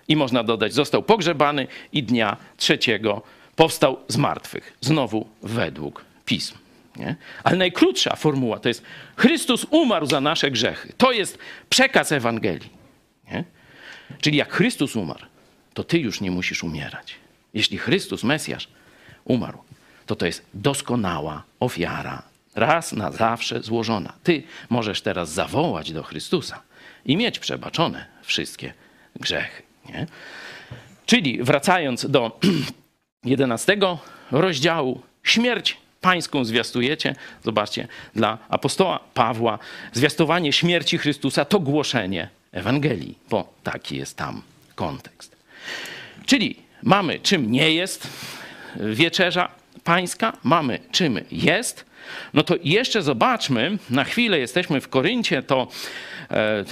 [0.08, 3.22] i można dodać został pogrzebany i dnia trzeciego
[3.56, 4.76] powstał z martwych.
[4.80, 6.58] Znowu według pism.
[6.96, 7.16] Nie?
[7.44, 8.82] Ale najkrótsza formuła to jest
[9.16, 10.92] Chrystus umarł za nasze grzechy.
[10.96, 11.38] To jest
[11.68, 12.70] przekaz Ewangelii.
[13.32, 13.44] Nie?
[14.20, 15.26] Czyli jak Chrystus umarł,
[15.74, 17.14] to ty już nie musisz umierać.
[17.54, 18.68] Jeśli Chrystus, Mesjasz,
[19.24, 19.58] umarł,
[20.06, 22.22] to to jest doskonała ofiara,
[22.54, 24.12] raz na zawsze złożona.
[24.22, 26.62] Ty możesz teraz zawołać do Chrystusa
[27.04, 28.72] i mieć przebaczone wszystkie
[29.16, 29.62] grzechy.
[29.88, 30.06] Nie?
[31.06, 32.40] Czyli wracając do
[33.24, 33.76] 11
[34.30, 37.14] rozdziału, śmierć pańską zwiastujecie.
[37.44, 39.58] Zobaczcie, dla apostoła Pawła
[39.92, 44.42] zwiastowanie śmierci Chrystusa to głoszenie Ewangelii, bo taki jest tam
[44.74, 45.36] kontekst.
[46.26, 48.08] Czyli mamy czym nie jest
[48.76, 49.48] wieczerza
[49.84, 51.89] pańska, mamy czym jest.
[52.34, 55.68] No to jeszcze zobaczmy, na chwilę jesteśmy w Koryncie, to
[56.30, 56.64] e,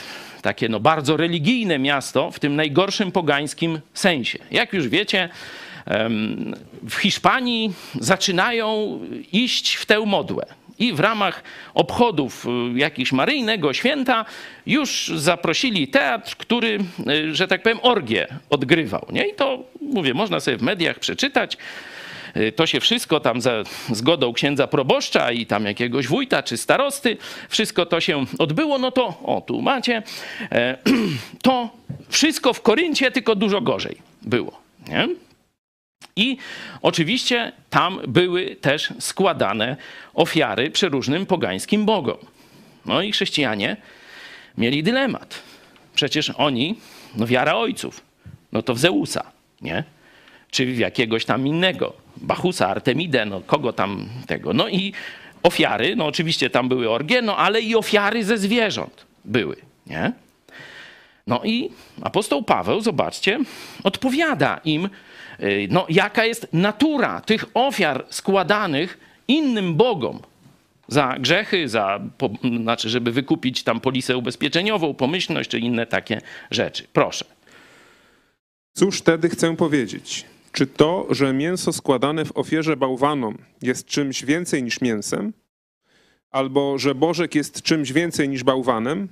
[0.42, 4.38] takie no bardzo religijne miasto w tym najgorszym pogańskim sensie.
[4.50, 5.28] Jak już wiecie,
[6.88, 9.00] w Hiszpanii zaczynają
[9.32, 10.46] iść w tę modłę.
[10.78, 11.42] I w ramach
[11.74, 14.24] obchodów y, jakiegoś maryjnego święta
[14.66, 19.06] już zaprosili teatr, który, y, że tak powiem, orgię odgrywał.
[19.12, 19.28] Nie?
[19.28, 21.56] I to, mówię, można sobie w mediach przeczytać.
[22.36, 27.16] Y, to się wszystko tam za zgodą księdza proboszcza i tam jakiegoś wójta czy starosty,
[27.48, 30.02] wszystko to się odbyło, no to, o tu macie,
[30.52, 30.78] e,
[31.42, 31.70] to
[32.08, 34.60] wszystko w Koryncie, tylko dużo gorzej było.
[34.88, 35.08] Nie?
[36.16, 36.36] I
[36.82, 39.76] oczywiście tam były też składane
[40.14, 42.18] ofiary przeróżnym pogańskim bogom.
[42.86, 43.76] No i chrześcijanie
[44.58, 45.42] mieli dylemat.
[45.94, 46.78] Przecież oni,
[47.16, 48.00] no wiara ojców,
[48.52, 49.84] no to w Zeusa, nie?
[50.50, 54.52] Czy jakiegoś tam innego, Bachusa, Artemidę, no kogo tam tego.
[54.52, 54.92] No i
[55.42, 60.12] ofiary, no oczywiście tam były orgie, no ale i ofiary ze zwierząt były, nie?
[61.26, 61.70] No i
[62.02, 63.38] apostoł Paweł, zobaczcie,
[63.84, 64.88] odpowiada im,
[65.42, 70.20] Y, no, jaka jest natura tych ofiar składanych innym bogom
[70.88, 72.30] za grzechy, za, po,
[72.62, 76.20] znaczy, żeby wykupić tam polisę ubezpieczeniową, pomyślność czy inne takie
[76.50, 76.86] rzeczy.
[76.92, 77.24] Proszę.
[78.74, 80.24] Cóż wtedy chcę powiedzieć?
[80.52, 85.32] Czy to, że mięso składane w ofierze bałwanom jest czymś więcej niż mięsem?
[86.30, 89.08] Albo że bożek jest czymś więcej niż bałwanem?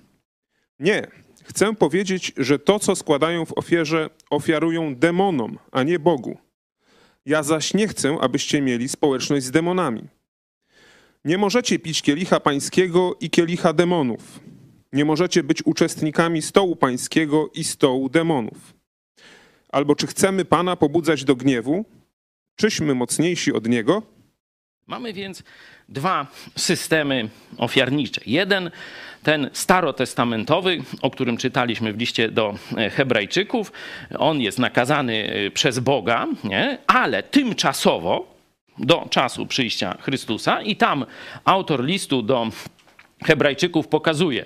[0.80, 1.07] Nie,
[1.49, 6.39] Chcę powiedzieć, że to, co składają w ofierze, ofiarują demonom, a nie Bogu.
[7.26, 10.03] Ja zaś nie chcę, abyście mieli społeczność z demonami.
[11.24, 14.41] Nie możecie pić kielicha pańskiego i kielicha demonów.
[14.93, 18.76] Nie możecie być uczestnikami stołu pańskiego i stołu demonów.
[19.77, 21.85] Albo czy chcemy Pana pobudzać do gniewu?
[22.57, 24.03] Czyśmy mocniejsi od Niego?
[24.87, 25.43] Mamy więc
[25.89, 28.20] dwa systemy ofiarnicze.
[28.27, 28.70] Jeden
[29.22, 33.72] ten starotestamentowy, o którym czytaliśmy w liście do e, Hebrajczyków,
[34.18, 36.79] on jest nakazany e, przez Boga, nie?
[36.87, 38.35] ale tymczasowo
[38.79, 41.07] do czasu przyjścia Chrystusa, i tam
[41.45, 42.51] autor listu do
[43.24, 44.45] Hebrajczyków pokazuje,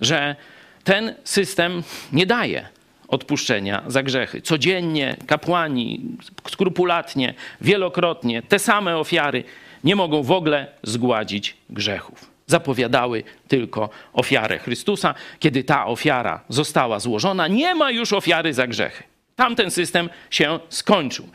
[0.00, 0.36] że
[0.84, 2.68] ten system nie daje
[3.12, 4.42] odpuszczenia za grzechy.
[4.42, 6.00] Codziennie kapłani
[6.48, 9.44] skrupulatnie, wielokrotnie te same ofiary
[9.84, 12.30] nie mogą w ogóle zgładzić grzechów.
[12.46, 15.14] Zapowiadały tylko ofiarę Chrystusa.
[15.38, 19.04] Kiedy ta ofiara została złożona, nie ma już ofiary za grzechy.
[19.36, 21.28] Tamten system się skończył.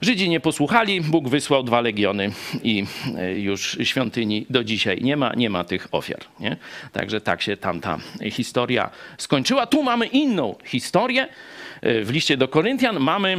[0.00, 2.32] Żydzi nie posłuchali, Bóg wysłał dwa legiony
[2.62, 2.84] i
[3.18, 6.20] e, już świątyni do dzisiaj nie ma, nie ma tych ofiar.
[6.40, 6.56] Nie?
[6.92, 7.98] Także tak się tamta
[8.30, 9.66] historia skończyła.
[9.66, 11.28] Tu mamy inną historię.
[11.82, 13.36] E, W liście do Koryntian mamy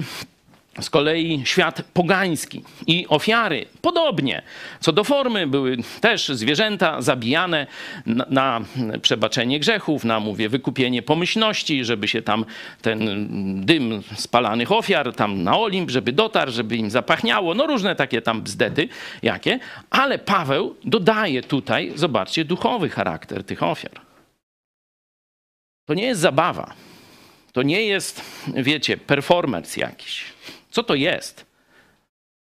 [0.82, 3.65] z kolei świat pogański i ofiary.
[3.82, 4.41] Podobnie.
[4.80, 7.67] Co do formy, były też zwierzęta zabijane
[8.05, 8.61] na, na
[9.01, 12.45] przebaczenie grzechów, na, mówię, wykupienie pomyślności, żeby się tam
[12.82, 13.28] ten
[13.65, 17.53] dym spalanych ofiar tam na Olimp, żeby dotarł, żeby im zapachniało.
[17.53, 18.89] No różne takie tam bzdety
[19.23, 19.59] jakie.
[19.89, 24.01] Ale Paweł dodaje tutaj, zobaczcie, duchowy charakter tych ofiar.
[25.86, 26.73] To nie jest zabawa.
[27.53, 30.25] To nie jest, wiecie, performance jakiś.
[30.78, 31.45] Co to jest?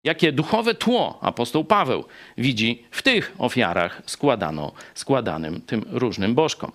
[0.03, 2.05] Jakie duchowe tło apostoł Paweł
[2.37, 6.71] widzi w tych ofiarach składano, składanym tym różnym bożkom?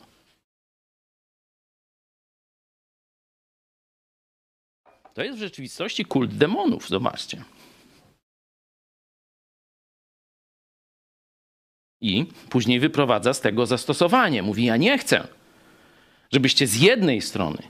[5.14, 7.44] To jest w rzeczywistości kult demonów, zobaczcie.
[12.00, 14.42] I później wyprowadza z tego zastosowanie.
[14.42, 15.28] Mówi: Ja nie chcę,
[16.32, 17.62] żebyście z jednej strony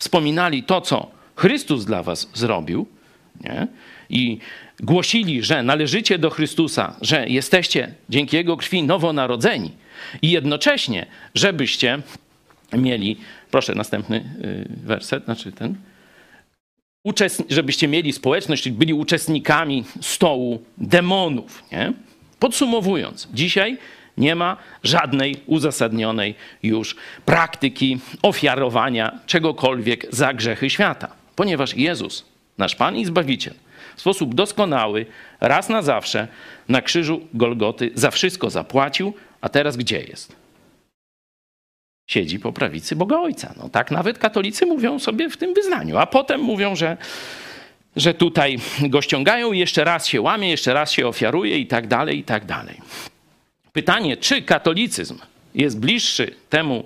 [0.00, 2.86] wspominali to, co Chrystus dla was zrobił
[3.44, 3.66] nie?
[4.10, 4.38] i
[4.80, 9.70] głosili, że należycie do Chrystusa, że jesteście dzięki Jego krwi nowonarodzeni
[10.22, 12.02] i jednocześnie, żebyście
[12.72, 13.16] mieli,
[13.50, 15.76] proszę następny y, werset, znaczy ten,
[17.50, 21.64] żebyście mieli społeczność, czyli byli uczestnikami stołu demonów.
[21.72, 21.92] Nie?
[22.38, 23.78] Podsumowując, dzisiaj
[24.18, 32.24] nie ma żadnej uzasadnionej już praktyki ofiarowania czegokolwiek za grzechy świata, ponieważ Jezus,
[32.58, 33.54] nasz Pan i Zbawiciel,
[33.96, 35.06] w sposób doskonały,
[35.40, 36.28] raz na zawsze
[36.68, 40.36] na krzyżu Golgoty za wszystko zapłacił, a teraz gdzie jest?
[42.10, 43.54] Siedzi po prawicy Boga Ojca.
[43.56, 46.96] No tak nawet katolicy mówią sobie w tym wyznaniu, a potem mówią, że
[47.96, 48.58] że tutaj
[48.94, 52.44] go ściągają, jeszcze raz się łamie, jeszcze raz się ofiaruje i tak dalej, i tak
[52.44, 52.80] dalej.
[53.72, 55.18] Pytanie, czy katolicyzm
[55.54, 56.84] jest bliższy temu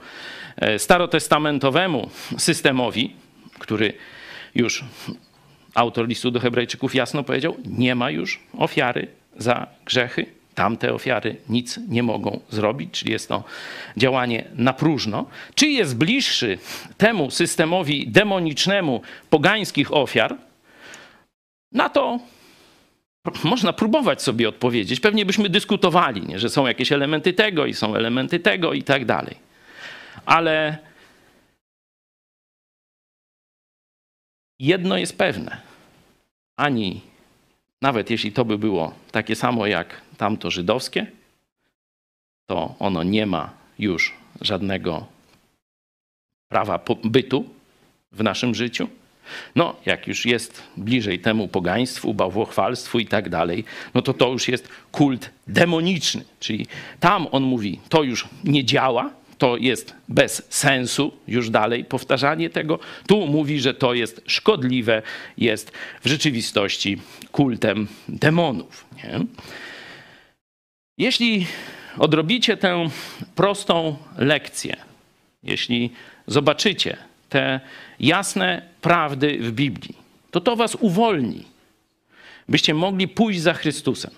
[0.56, 3.12] e, starotestamentowemu systemowi,
[3.58, 3.94] który
[4.56, 4.84] już
[5.74, 10.26] autor listu do Hebrajczyków jasno powiedział, nie ma już ofiary za grzechy.
[10.54, 13.44] Tamte ofiary nic nie mogą zrobić, czyli jest to
[13.96, 15.26] działanie na próżno.
[15.54, 16.58] Czy jest bliższy
[16.96, 20.36] temu systemowi demonicznemu pogańskich ofiar,
[21.72, 22.18] na to
[23.44, 25.00] można próbować sobie odpowiedzieć.
[25.00, 26.38] Pewnie byśmy dyskutowali, nie?
[26.38, 29.36] że są jakieś elementy tego i są elementy tego i tak dalej.
[30.26, 30.78] Ale
[34.58, 35.60] jedno jest pewne.
[36.56, 37.00] Ani,
[37.82, 41.06] nawet jeśli to by było takie samo jak tamto żydowskie,
[42.46, 45.06] to ono nie ma już żadnego
[46.48, 47.44] prawa bytu
[48.12, 48.88] w naszym życiu.
[49.54, 54.48] No, jak już jest bliżej temu pogaństwu, bałwochwalstwu i tak dalej, no to to już
[54.48, 56.24] jest kult demoniczny.
[56.40, 56.66] Czyli
[57.00, 62.78] tam on mówi, to już nie działa, to jest bez sensu, już dalej powtarzanie tego.
[63.06, 65.02] Tu mówi, że to jest szkodliwe,
[65.38, 65.72] jest
[66.02, 66.98] w rzeczywistości
[67.32, 68.86] kultem demonów.
[68.96, 69.20] Nie?
[70.98, 71.46] Jeśli
[71.98, 72.88] odrobicie tę
[73.34, 74.76] prostą lekcję,
[75.42, 75.90] jeśli
[76.26, 76.96] zobaczycie
[77.28, 77.60] te
[78.00, 79.96] jasne prawdy w Biblii,
[80.30, 81.44] to to was uwolni,
[82.48, 84.10] byście mogli pójść za Chrystusem.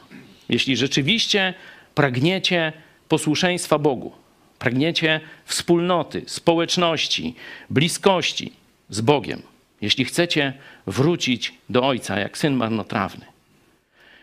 [0.48, 1.54] Jeśli rzeczywiście
[1.94, 2.72] pragniecie
[3.08, 4.12] posłuszeństwa Bogu,
[4.58, 7.34] pragniecie wspólnoty, społeczności,
[7.70, 8.52] bliskości
[8.88, 9.42] z Bogiem,
[9.80, 10.52] jeśli chcecie
[10.86, 13.26] wrócić do Ojca jak syn marnotrawny.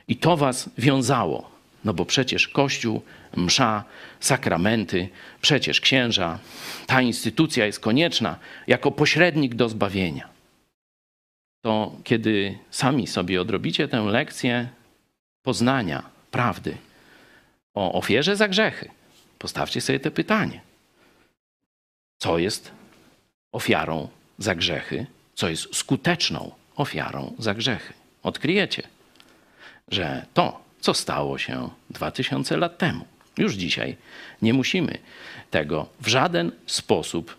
[0.08, 1.50] I to was wiązało,
[1.86, 3.02] no bo przecież Kościół,
[3.36, 3.84] msza,
[4.20, 5.10] sakramenty,
[5.42, 6.40] przecież księża,
[6.88, 10.30] ta instytucja jest konieczna jako pośrednik do zbawienia.
[11.62, 14.70] To kiedy sami sobie odrobicie tę lekcję
[15.44, 16.78] poznania prawdy
[17.74, 18.90] o ofierze za grzechy,
[19.40, 20.62] postawcie sobie te pytanie.
[22.18, 22.72] Co jest
[23.52, 25.06] ofiarą za grzechy?
[25.34, 27.94] Co jest skuteczną ofiarą za grzechy?
[28.24, 28.84] Odkryjecie,
[29.88, 33.06] że to, co stało się 2000 lat temu,
[33.38, 33.98] już dzisiaj
[34.42, 34.98] nie musimy
[35.52, 37.38] tego w żaden sposób,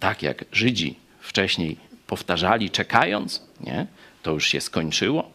[0.00, 1.76] tak jak Żydzi wcześniej
[2.06, 3.86] powtarzali, czekając, nie?
[4.22, 5.32] to już się skończyło.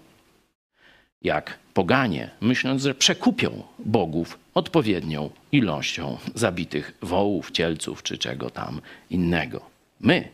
[1.21, 9.61] Jak poganie, myśląc, że przekupią bogów odpowiednią ilością zabitych wołów, cielców czy czego tam innego.
[9.99, 10.29] My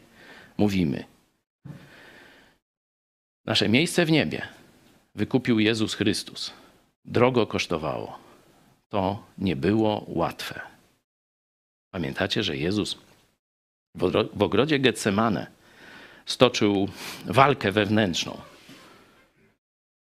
[0.57, 1.03] mówimy,
[3.45, 4.47] nasze miejsce w niebie
[5.15, 6.53] wykupił Jezus Chrystus.
[7.05, 8.19] drogo kosztowało.
[8.89, 10.61] To nie było łatwe.
[11.93, 12.97] Pamiętacie, że Jezus
[13.95, 15.47] w ogro- w ogrodzie Getsemane
[16.25, 16.89] stoczył
[17.25, 18.41] walkę wewnętrzną.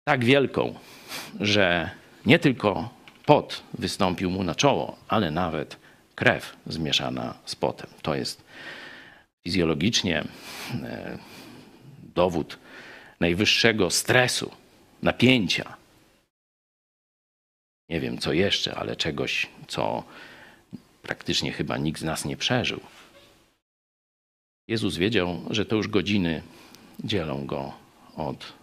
[0.07, 0.75] Tak wielką,
[1.39, 1.89] że
[2.25, 2.89] nie tylko
[3.25, 5.77] pot wystąpił mu na czoło, ale nawet
[6.15, 7.89] krew zmieszana z potem.
[8.01, 8.43] To jest
[9.43, 10.23] fizjologicznie
[10.83, 11.17] e,
[12.15, 12.57] dowód
[13.19, 14.51] najwyższego stresu,
[15.01, 15.77] napięcia.
[17.89, 20.03] Nie wiem co jeszcze, ale czegoś, co
[21.01, 22.79] praktycznie chyba nikt z nas nie przeżył.
[24.67, 26.41] Jezus wiedział, że to już godziny
[27.03, 27.73] dzielą go
[28.15, 28.53] od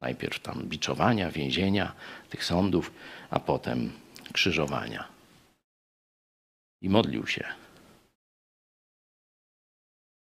[0.00, 1.94] najpierw tam biczowania, więzienia,
[2.30, 2.92] tych sądów,
[3.30, 3.92] a potem
[4.32, 5.08] krzyżowania.
[6.82, 7.44] I modlił się.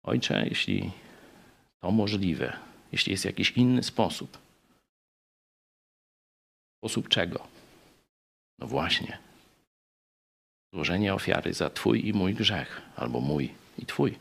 [0.03, 0.91] Ojcze, jeśli
[1.81, 2.59] to możliwe,
[2.91, 4.37] jeśli jest jakiś inny sposób,
[6.77, 7.47] sposób czego?
[8.59, 9.17] No właśnie,
[10.73, 14.17] złożenie ofiary za Twój i mój grzech, albo mój i Twój.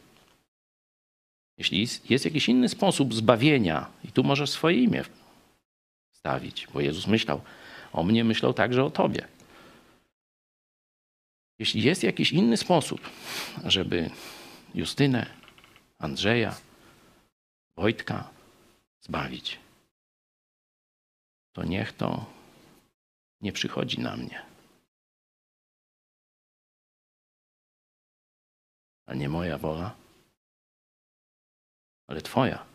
[1.58, 5.04] Jeśli jest- jakiś inny sposób zbawienia, i tu możesz swoje imię
[6.72, 7.40] bo Jezus myślał
[7.92, 9.28] o mnie, myślał także o Tobie.
[11.58, 13.10] Jeśli jest jakiś inny sposób,
[13.64, 14.10] żeby
[14.74, 15.26] Justynę,
[15.98, 16.56] Andrzeja,
[17.76, 18.30] Wojtka
[19.00, 19.58] zbawić,
[21.52, 22.26] to niech to
[23.40, 24.42] nie przychodzi na mnie.
[29.06, 29.96] A nie moja wola,
[32.06, 32.66] ale Twoja.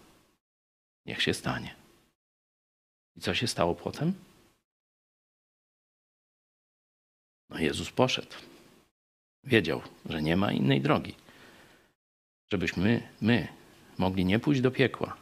[1.06, 1.79] Niech się stanie.
[3.20, 4.14] I co się stało potem?
[7.50, 8.36] No Jezus poszedł.
[9.44, 11.16] Wiedział, że nie ma innej drogi.
[12.52, 13.48] Żebyśmy my
[13.98, 15.18] mogli nie pójść do piekła.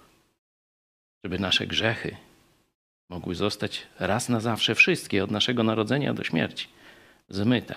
[1.24, 2.18] Żeby nasze grzechy
[3.10, 6.68] mogły zostać raz na zawsze wszystkie od naszego narodzenia do śmierci
[7.30, 7.76] zmyte.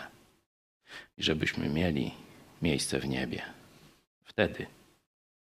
[1.19, 2.15] I żebyśmy mieli
[2.63, 3.43] miejsce w niebie.
[4.25, 4.67] Wtedy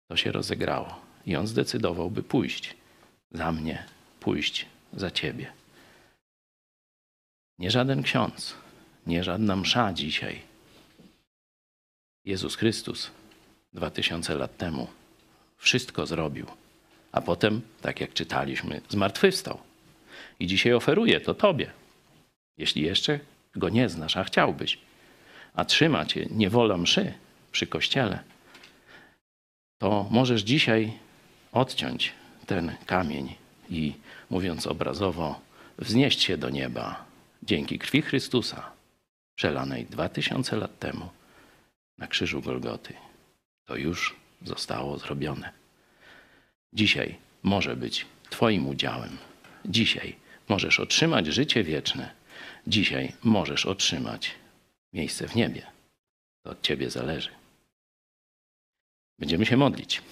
[0.08, 2.76] to się rozegrało i on zdecydował, by pójść
[3.30, 3.93] za mnie,
[4.24, 5.52] pójść za ciebie.
[7.58, 8.54] Nie żaden ksiądz,
[9.06, 10.42] nie żadna msza dzisiaj.
[12.24, 13.10] Jezus Chrystus
[13.72, 14.88] dwa tysiące lat temu
[15.56, 16.46] wszystko zrobił,
[17.12, 19.58] a potem, tak jak czytaliśmy, zmartwychwstał.
[20.40, 21.70] I dzisiaj oferuje to tobie,
[22.56, 23.20] jeśli jeszcze
[23.56, 24.78] go nie znasz, a chciałbyś,
[25.54, 27.12] a trzyma cię niewola mszy
[27.52, 28.18] przy kościele,
[29.78, 30.92] to możesz dzisiaj
[31.52, 32.12] odciąć
[32.46, 33.34] ten kamień
[33.70, 33.94] i,
[34.34, 35.40] mówiąc obrazowo,
[35.78, 37.04] wznieść się do nieba
[37.42, 38.70] dzięki krwi Chrystusa,
[39.34, 41.08] przelanej dwa tysiące lat temu
[41.98, 42.94] na krzyżu Golgoty.
[43.64, 45.52] To już zostało zrobione.
[46.72, 49.16] Dzisiaj może być Twoim udziałem.
[49.64, 50.16] Dzisiaj
[50.48, 52.14] możesz otrzymać życie wieczne.
[52.66, 54.30] Dzisiaj możesz otrzymać
[54.92, 55.66] miejsce w niebie.
[56.42, 57.30] To od Ciebie zależy.
[59.18, 60.02] Będziemy się modlić,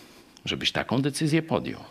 [0.44, 1.84] żebyś taką decyzję podjął.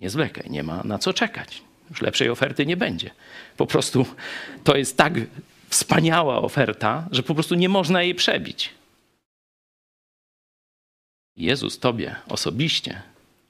[0.00, 1.62] Nie zwlekaj, nie ma na co czekać.
[1.90, 3.10] Już lepszej oferty nie będzie.
[3.56, 4.06] Po prostu
[4.64, 5.12] to jest tak
[5.68, 8.70] wspaniała oferta, że po prostu nie można jej przebić.
[11.36, 13.02] Jezus Tobie osobiście,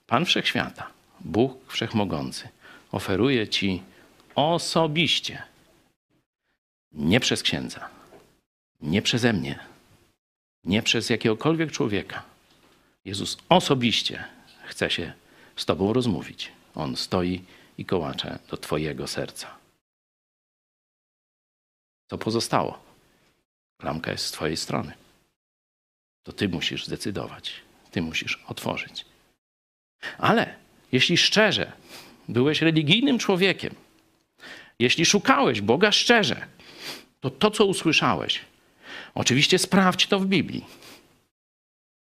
[0.06, 0.90] Pan Wszechświata,
[1.20, 2.48] Bóg Wszechmogący,
[2.92, 3.82] oferuje Ci
[4.34, 5.42] osobiście,
[6.92, 7.88] nie przez księdza,
[8.80, 9.58] nie przeze mnie,
[10.64, 12.22] nie przez jakiegokolwiek człowieka.
[13.04, 14.24] Jezus osobiście
[14.64, 15.12] chce się
[15.60, 16.52] z Tobą rozmówić.
[16.74, 17.44] On stoi
[17.78, 19.56] i kołacze do Twojego serca.
[22.10, 22.78] Co pozostało?
[23.80, 24.92] Klamka jest z Twojej strony.
[26.22, 27.52] To Ty musisz zdecydować.
[27.90, 29.04] Ty musisz otworzyć.
[30.18, 30.54] Ale
[30.92, 31.72] jeśli szczerze
[32.28, 33.74] byłeś religijnym człowiekiem,
[34.78, 36.46] jeśli szukałeś Boga szczerze,
[37.20, 38.40] to to, co usłyszałeś,
[39.14, 40.64] oczywiście sprawdź to w Biblii.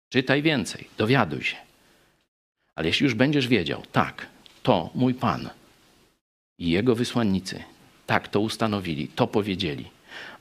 [0.09, 1.68] Czytaj więcej, dowiaduj się.
[2.79, 4.27] Ale jeśli już będziesz wiedział, tak,
[4.63, 5.49] to mój Pan
[6.59, 7.63] i Jego wysłannicy
[8.07, 9.89] tak to ustanowili, to powiedzieli,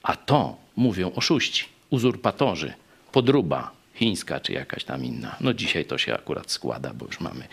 [0.02, 2.72] a to mówią oszuści, uzurpatorzy,
[3.12, 5.36] podruba chińska czy jakaś tam inna.
[5.40, 7.48] No dzisiaj to się akurat składa, bo już mamy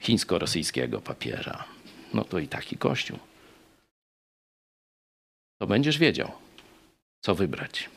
[0.00, 1.64] chińsko-rosyjskiego papieża.
[2.14, 3.18] No to i taki kościół.
[5.58, 6.32] To będziesz wiedział,
[7.20, 7.90] co wybrać.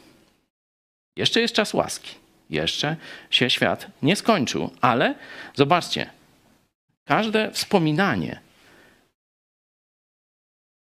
[1.17, 2.22] Jeszcze jest czas łaski.
[2.53, 2.95] Jeszcze
[3.29, 5.15] się świat nie skończył, ale
[5.55, 6.09] zobaczcie,
[7.05, 8.39] każde wspominanie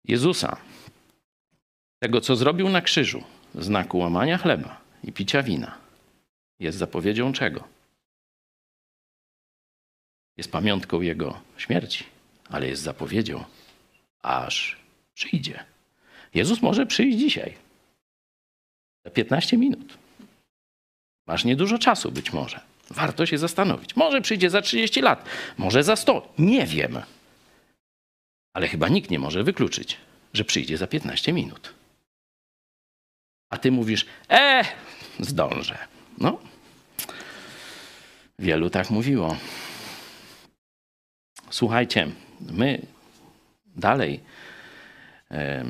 [0.05, 0.57] Jezusa,
[1.99, 5.79] tego co zrobił na krzyżu, znaku łamania chleba i picia wina,
[6.61, 7.69] jest zapowiedzią czego?
[10.37, 12.05] Jest pamiątką Jego śmierci,
[12.51, 13.45] ale jest zapowiedzią
[14.23, 14.77] aż
[15.15, 15.65] Przyjdzie.
[16.35, 17.55] Jezus może przyjść dzisiaj.
[19.05, 19.99] Za 15 minut.
[21.29, 22.61] Masz niedużo czasu być może.
[22.91, 23.97] Warto się zastanowić.
[23.97, 25.25] Może przyjdzie za 30 lat,
[25.59, 26.33] może za 100.
[26.39, 27.03] Nie wiem.
[28.55, 29.97] Ale chyba nikt nie może wykluczyć,
[30.33, 31.75] że przyjdzie za 15 minut.
[33.51, 34.65] A ty mówisz, e,
[35.21, 35.79] zdążę.
[36.19, 36.39] No,
[38.39, 39.37] wielu tak mówiło.
[41.51, 42.11] Słuchajcie,
[42.41, 42.87] my
[43.67, 44.21] dalej
[45.31, 45.65] e,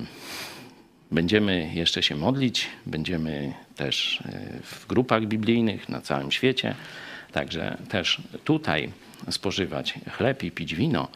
[1.10, 6.74] będziemy jeszcze się modlić, będziemy też e, w grupach biblijnych na całym świecie,
[7.32, 8.92] także też tutaj
[9.30, 11.08] spożywać chleb i pić wino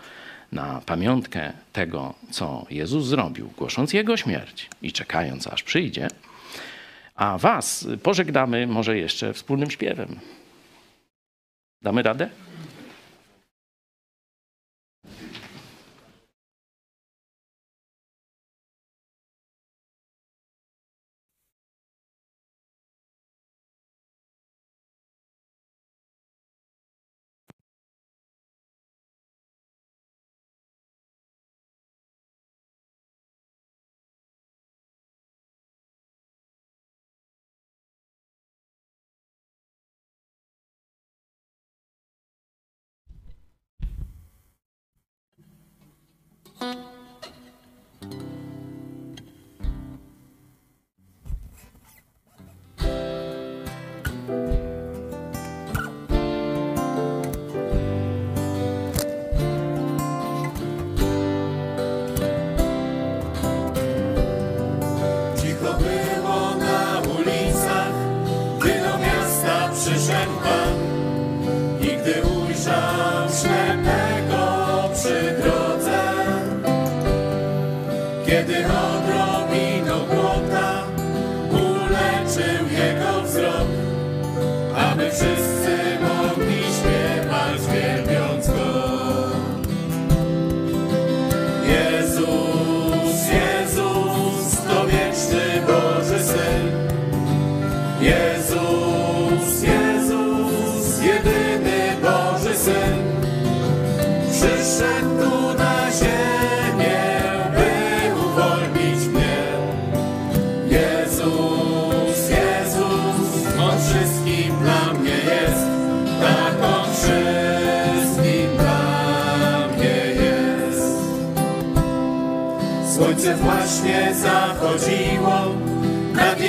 [0.52, 6.08] na pamiątkę tego, co Jezus zrobił, głosząc Jego śmierć i czekając, aż przyjdzie.
[7.14, 10.20] A Was pożegnamy może jeszcze wspólnym śpiewem.
[11.82, 12.28] Damy radę?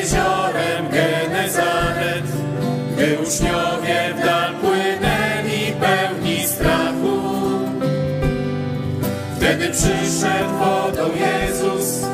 [0.04, 2.28] Jeziorem Genezaret,
[2.94, 7.20] gdy uczniowie w dal płynęli pełni strachu.
[9.38, 12.06] Wtedy przyszedł wodą Jezus,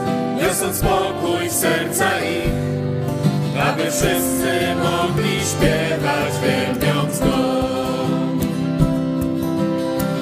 [0.41, 2.53] niosąc spokój w serca ich,
[3.69, 7.69] aby wszyscy mogli śpiewać, wielbiąc Go.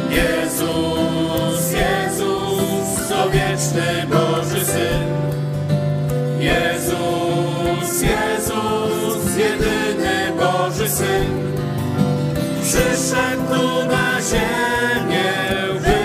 [0.09, 4.26] Jezus, Jezus, to wieczny Boży
[14.29, 15.33] ziemię,
[15.83, 15.97] by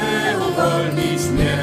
[0.49, 1.59] uwolnić mnie.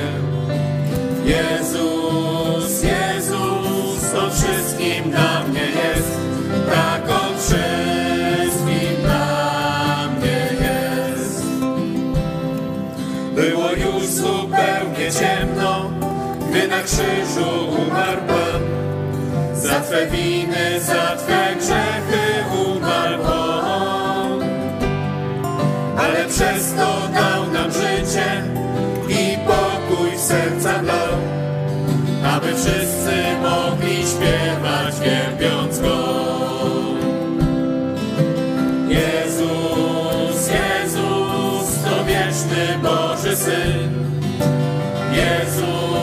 [1.26, 6.20] Jezus, Jezus, to wszystkim dla mnie jest.
[6.70, 11.44] Tak On wszystkim dla mnie jest.
[13.36, 15.92] Było już zupełnie ciemno,
[16.50, 18.62] gdy na krzyżu umarł Pan.
[19.54, 22.29] Za Twe winy, za Twe grzechy
[32.60, 36.20] wszyscy mogli śpiewać, wielbiąc Go.
[38.88, 44.22] Jezus, Jezus, to wieczny Boży Syn.
[45.14, 45.99] Jezus.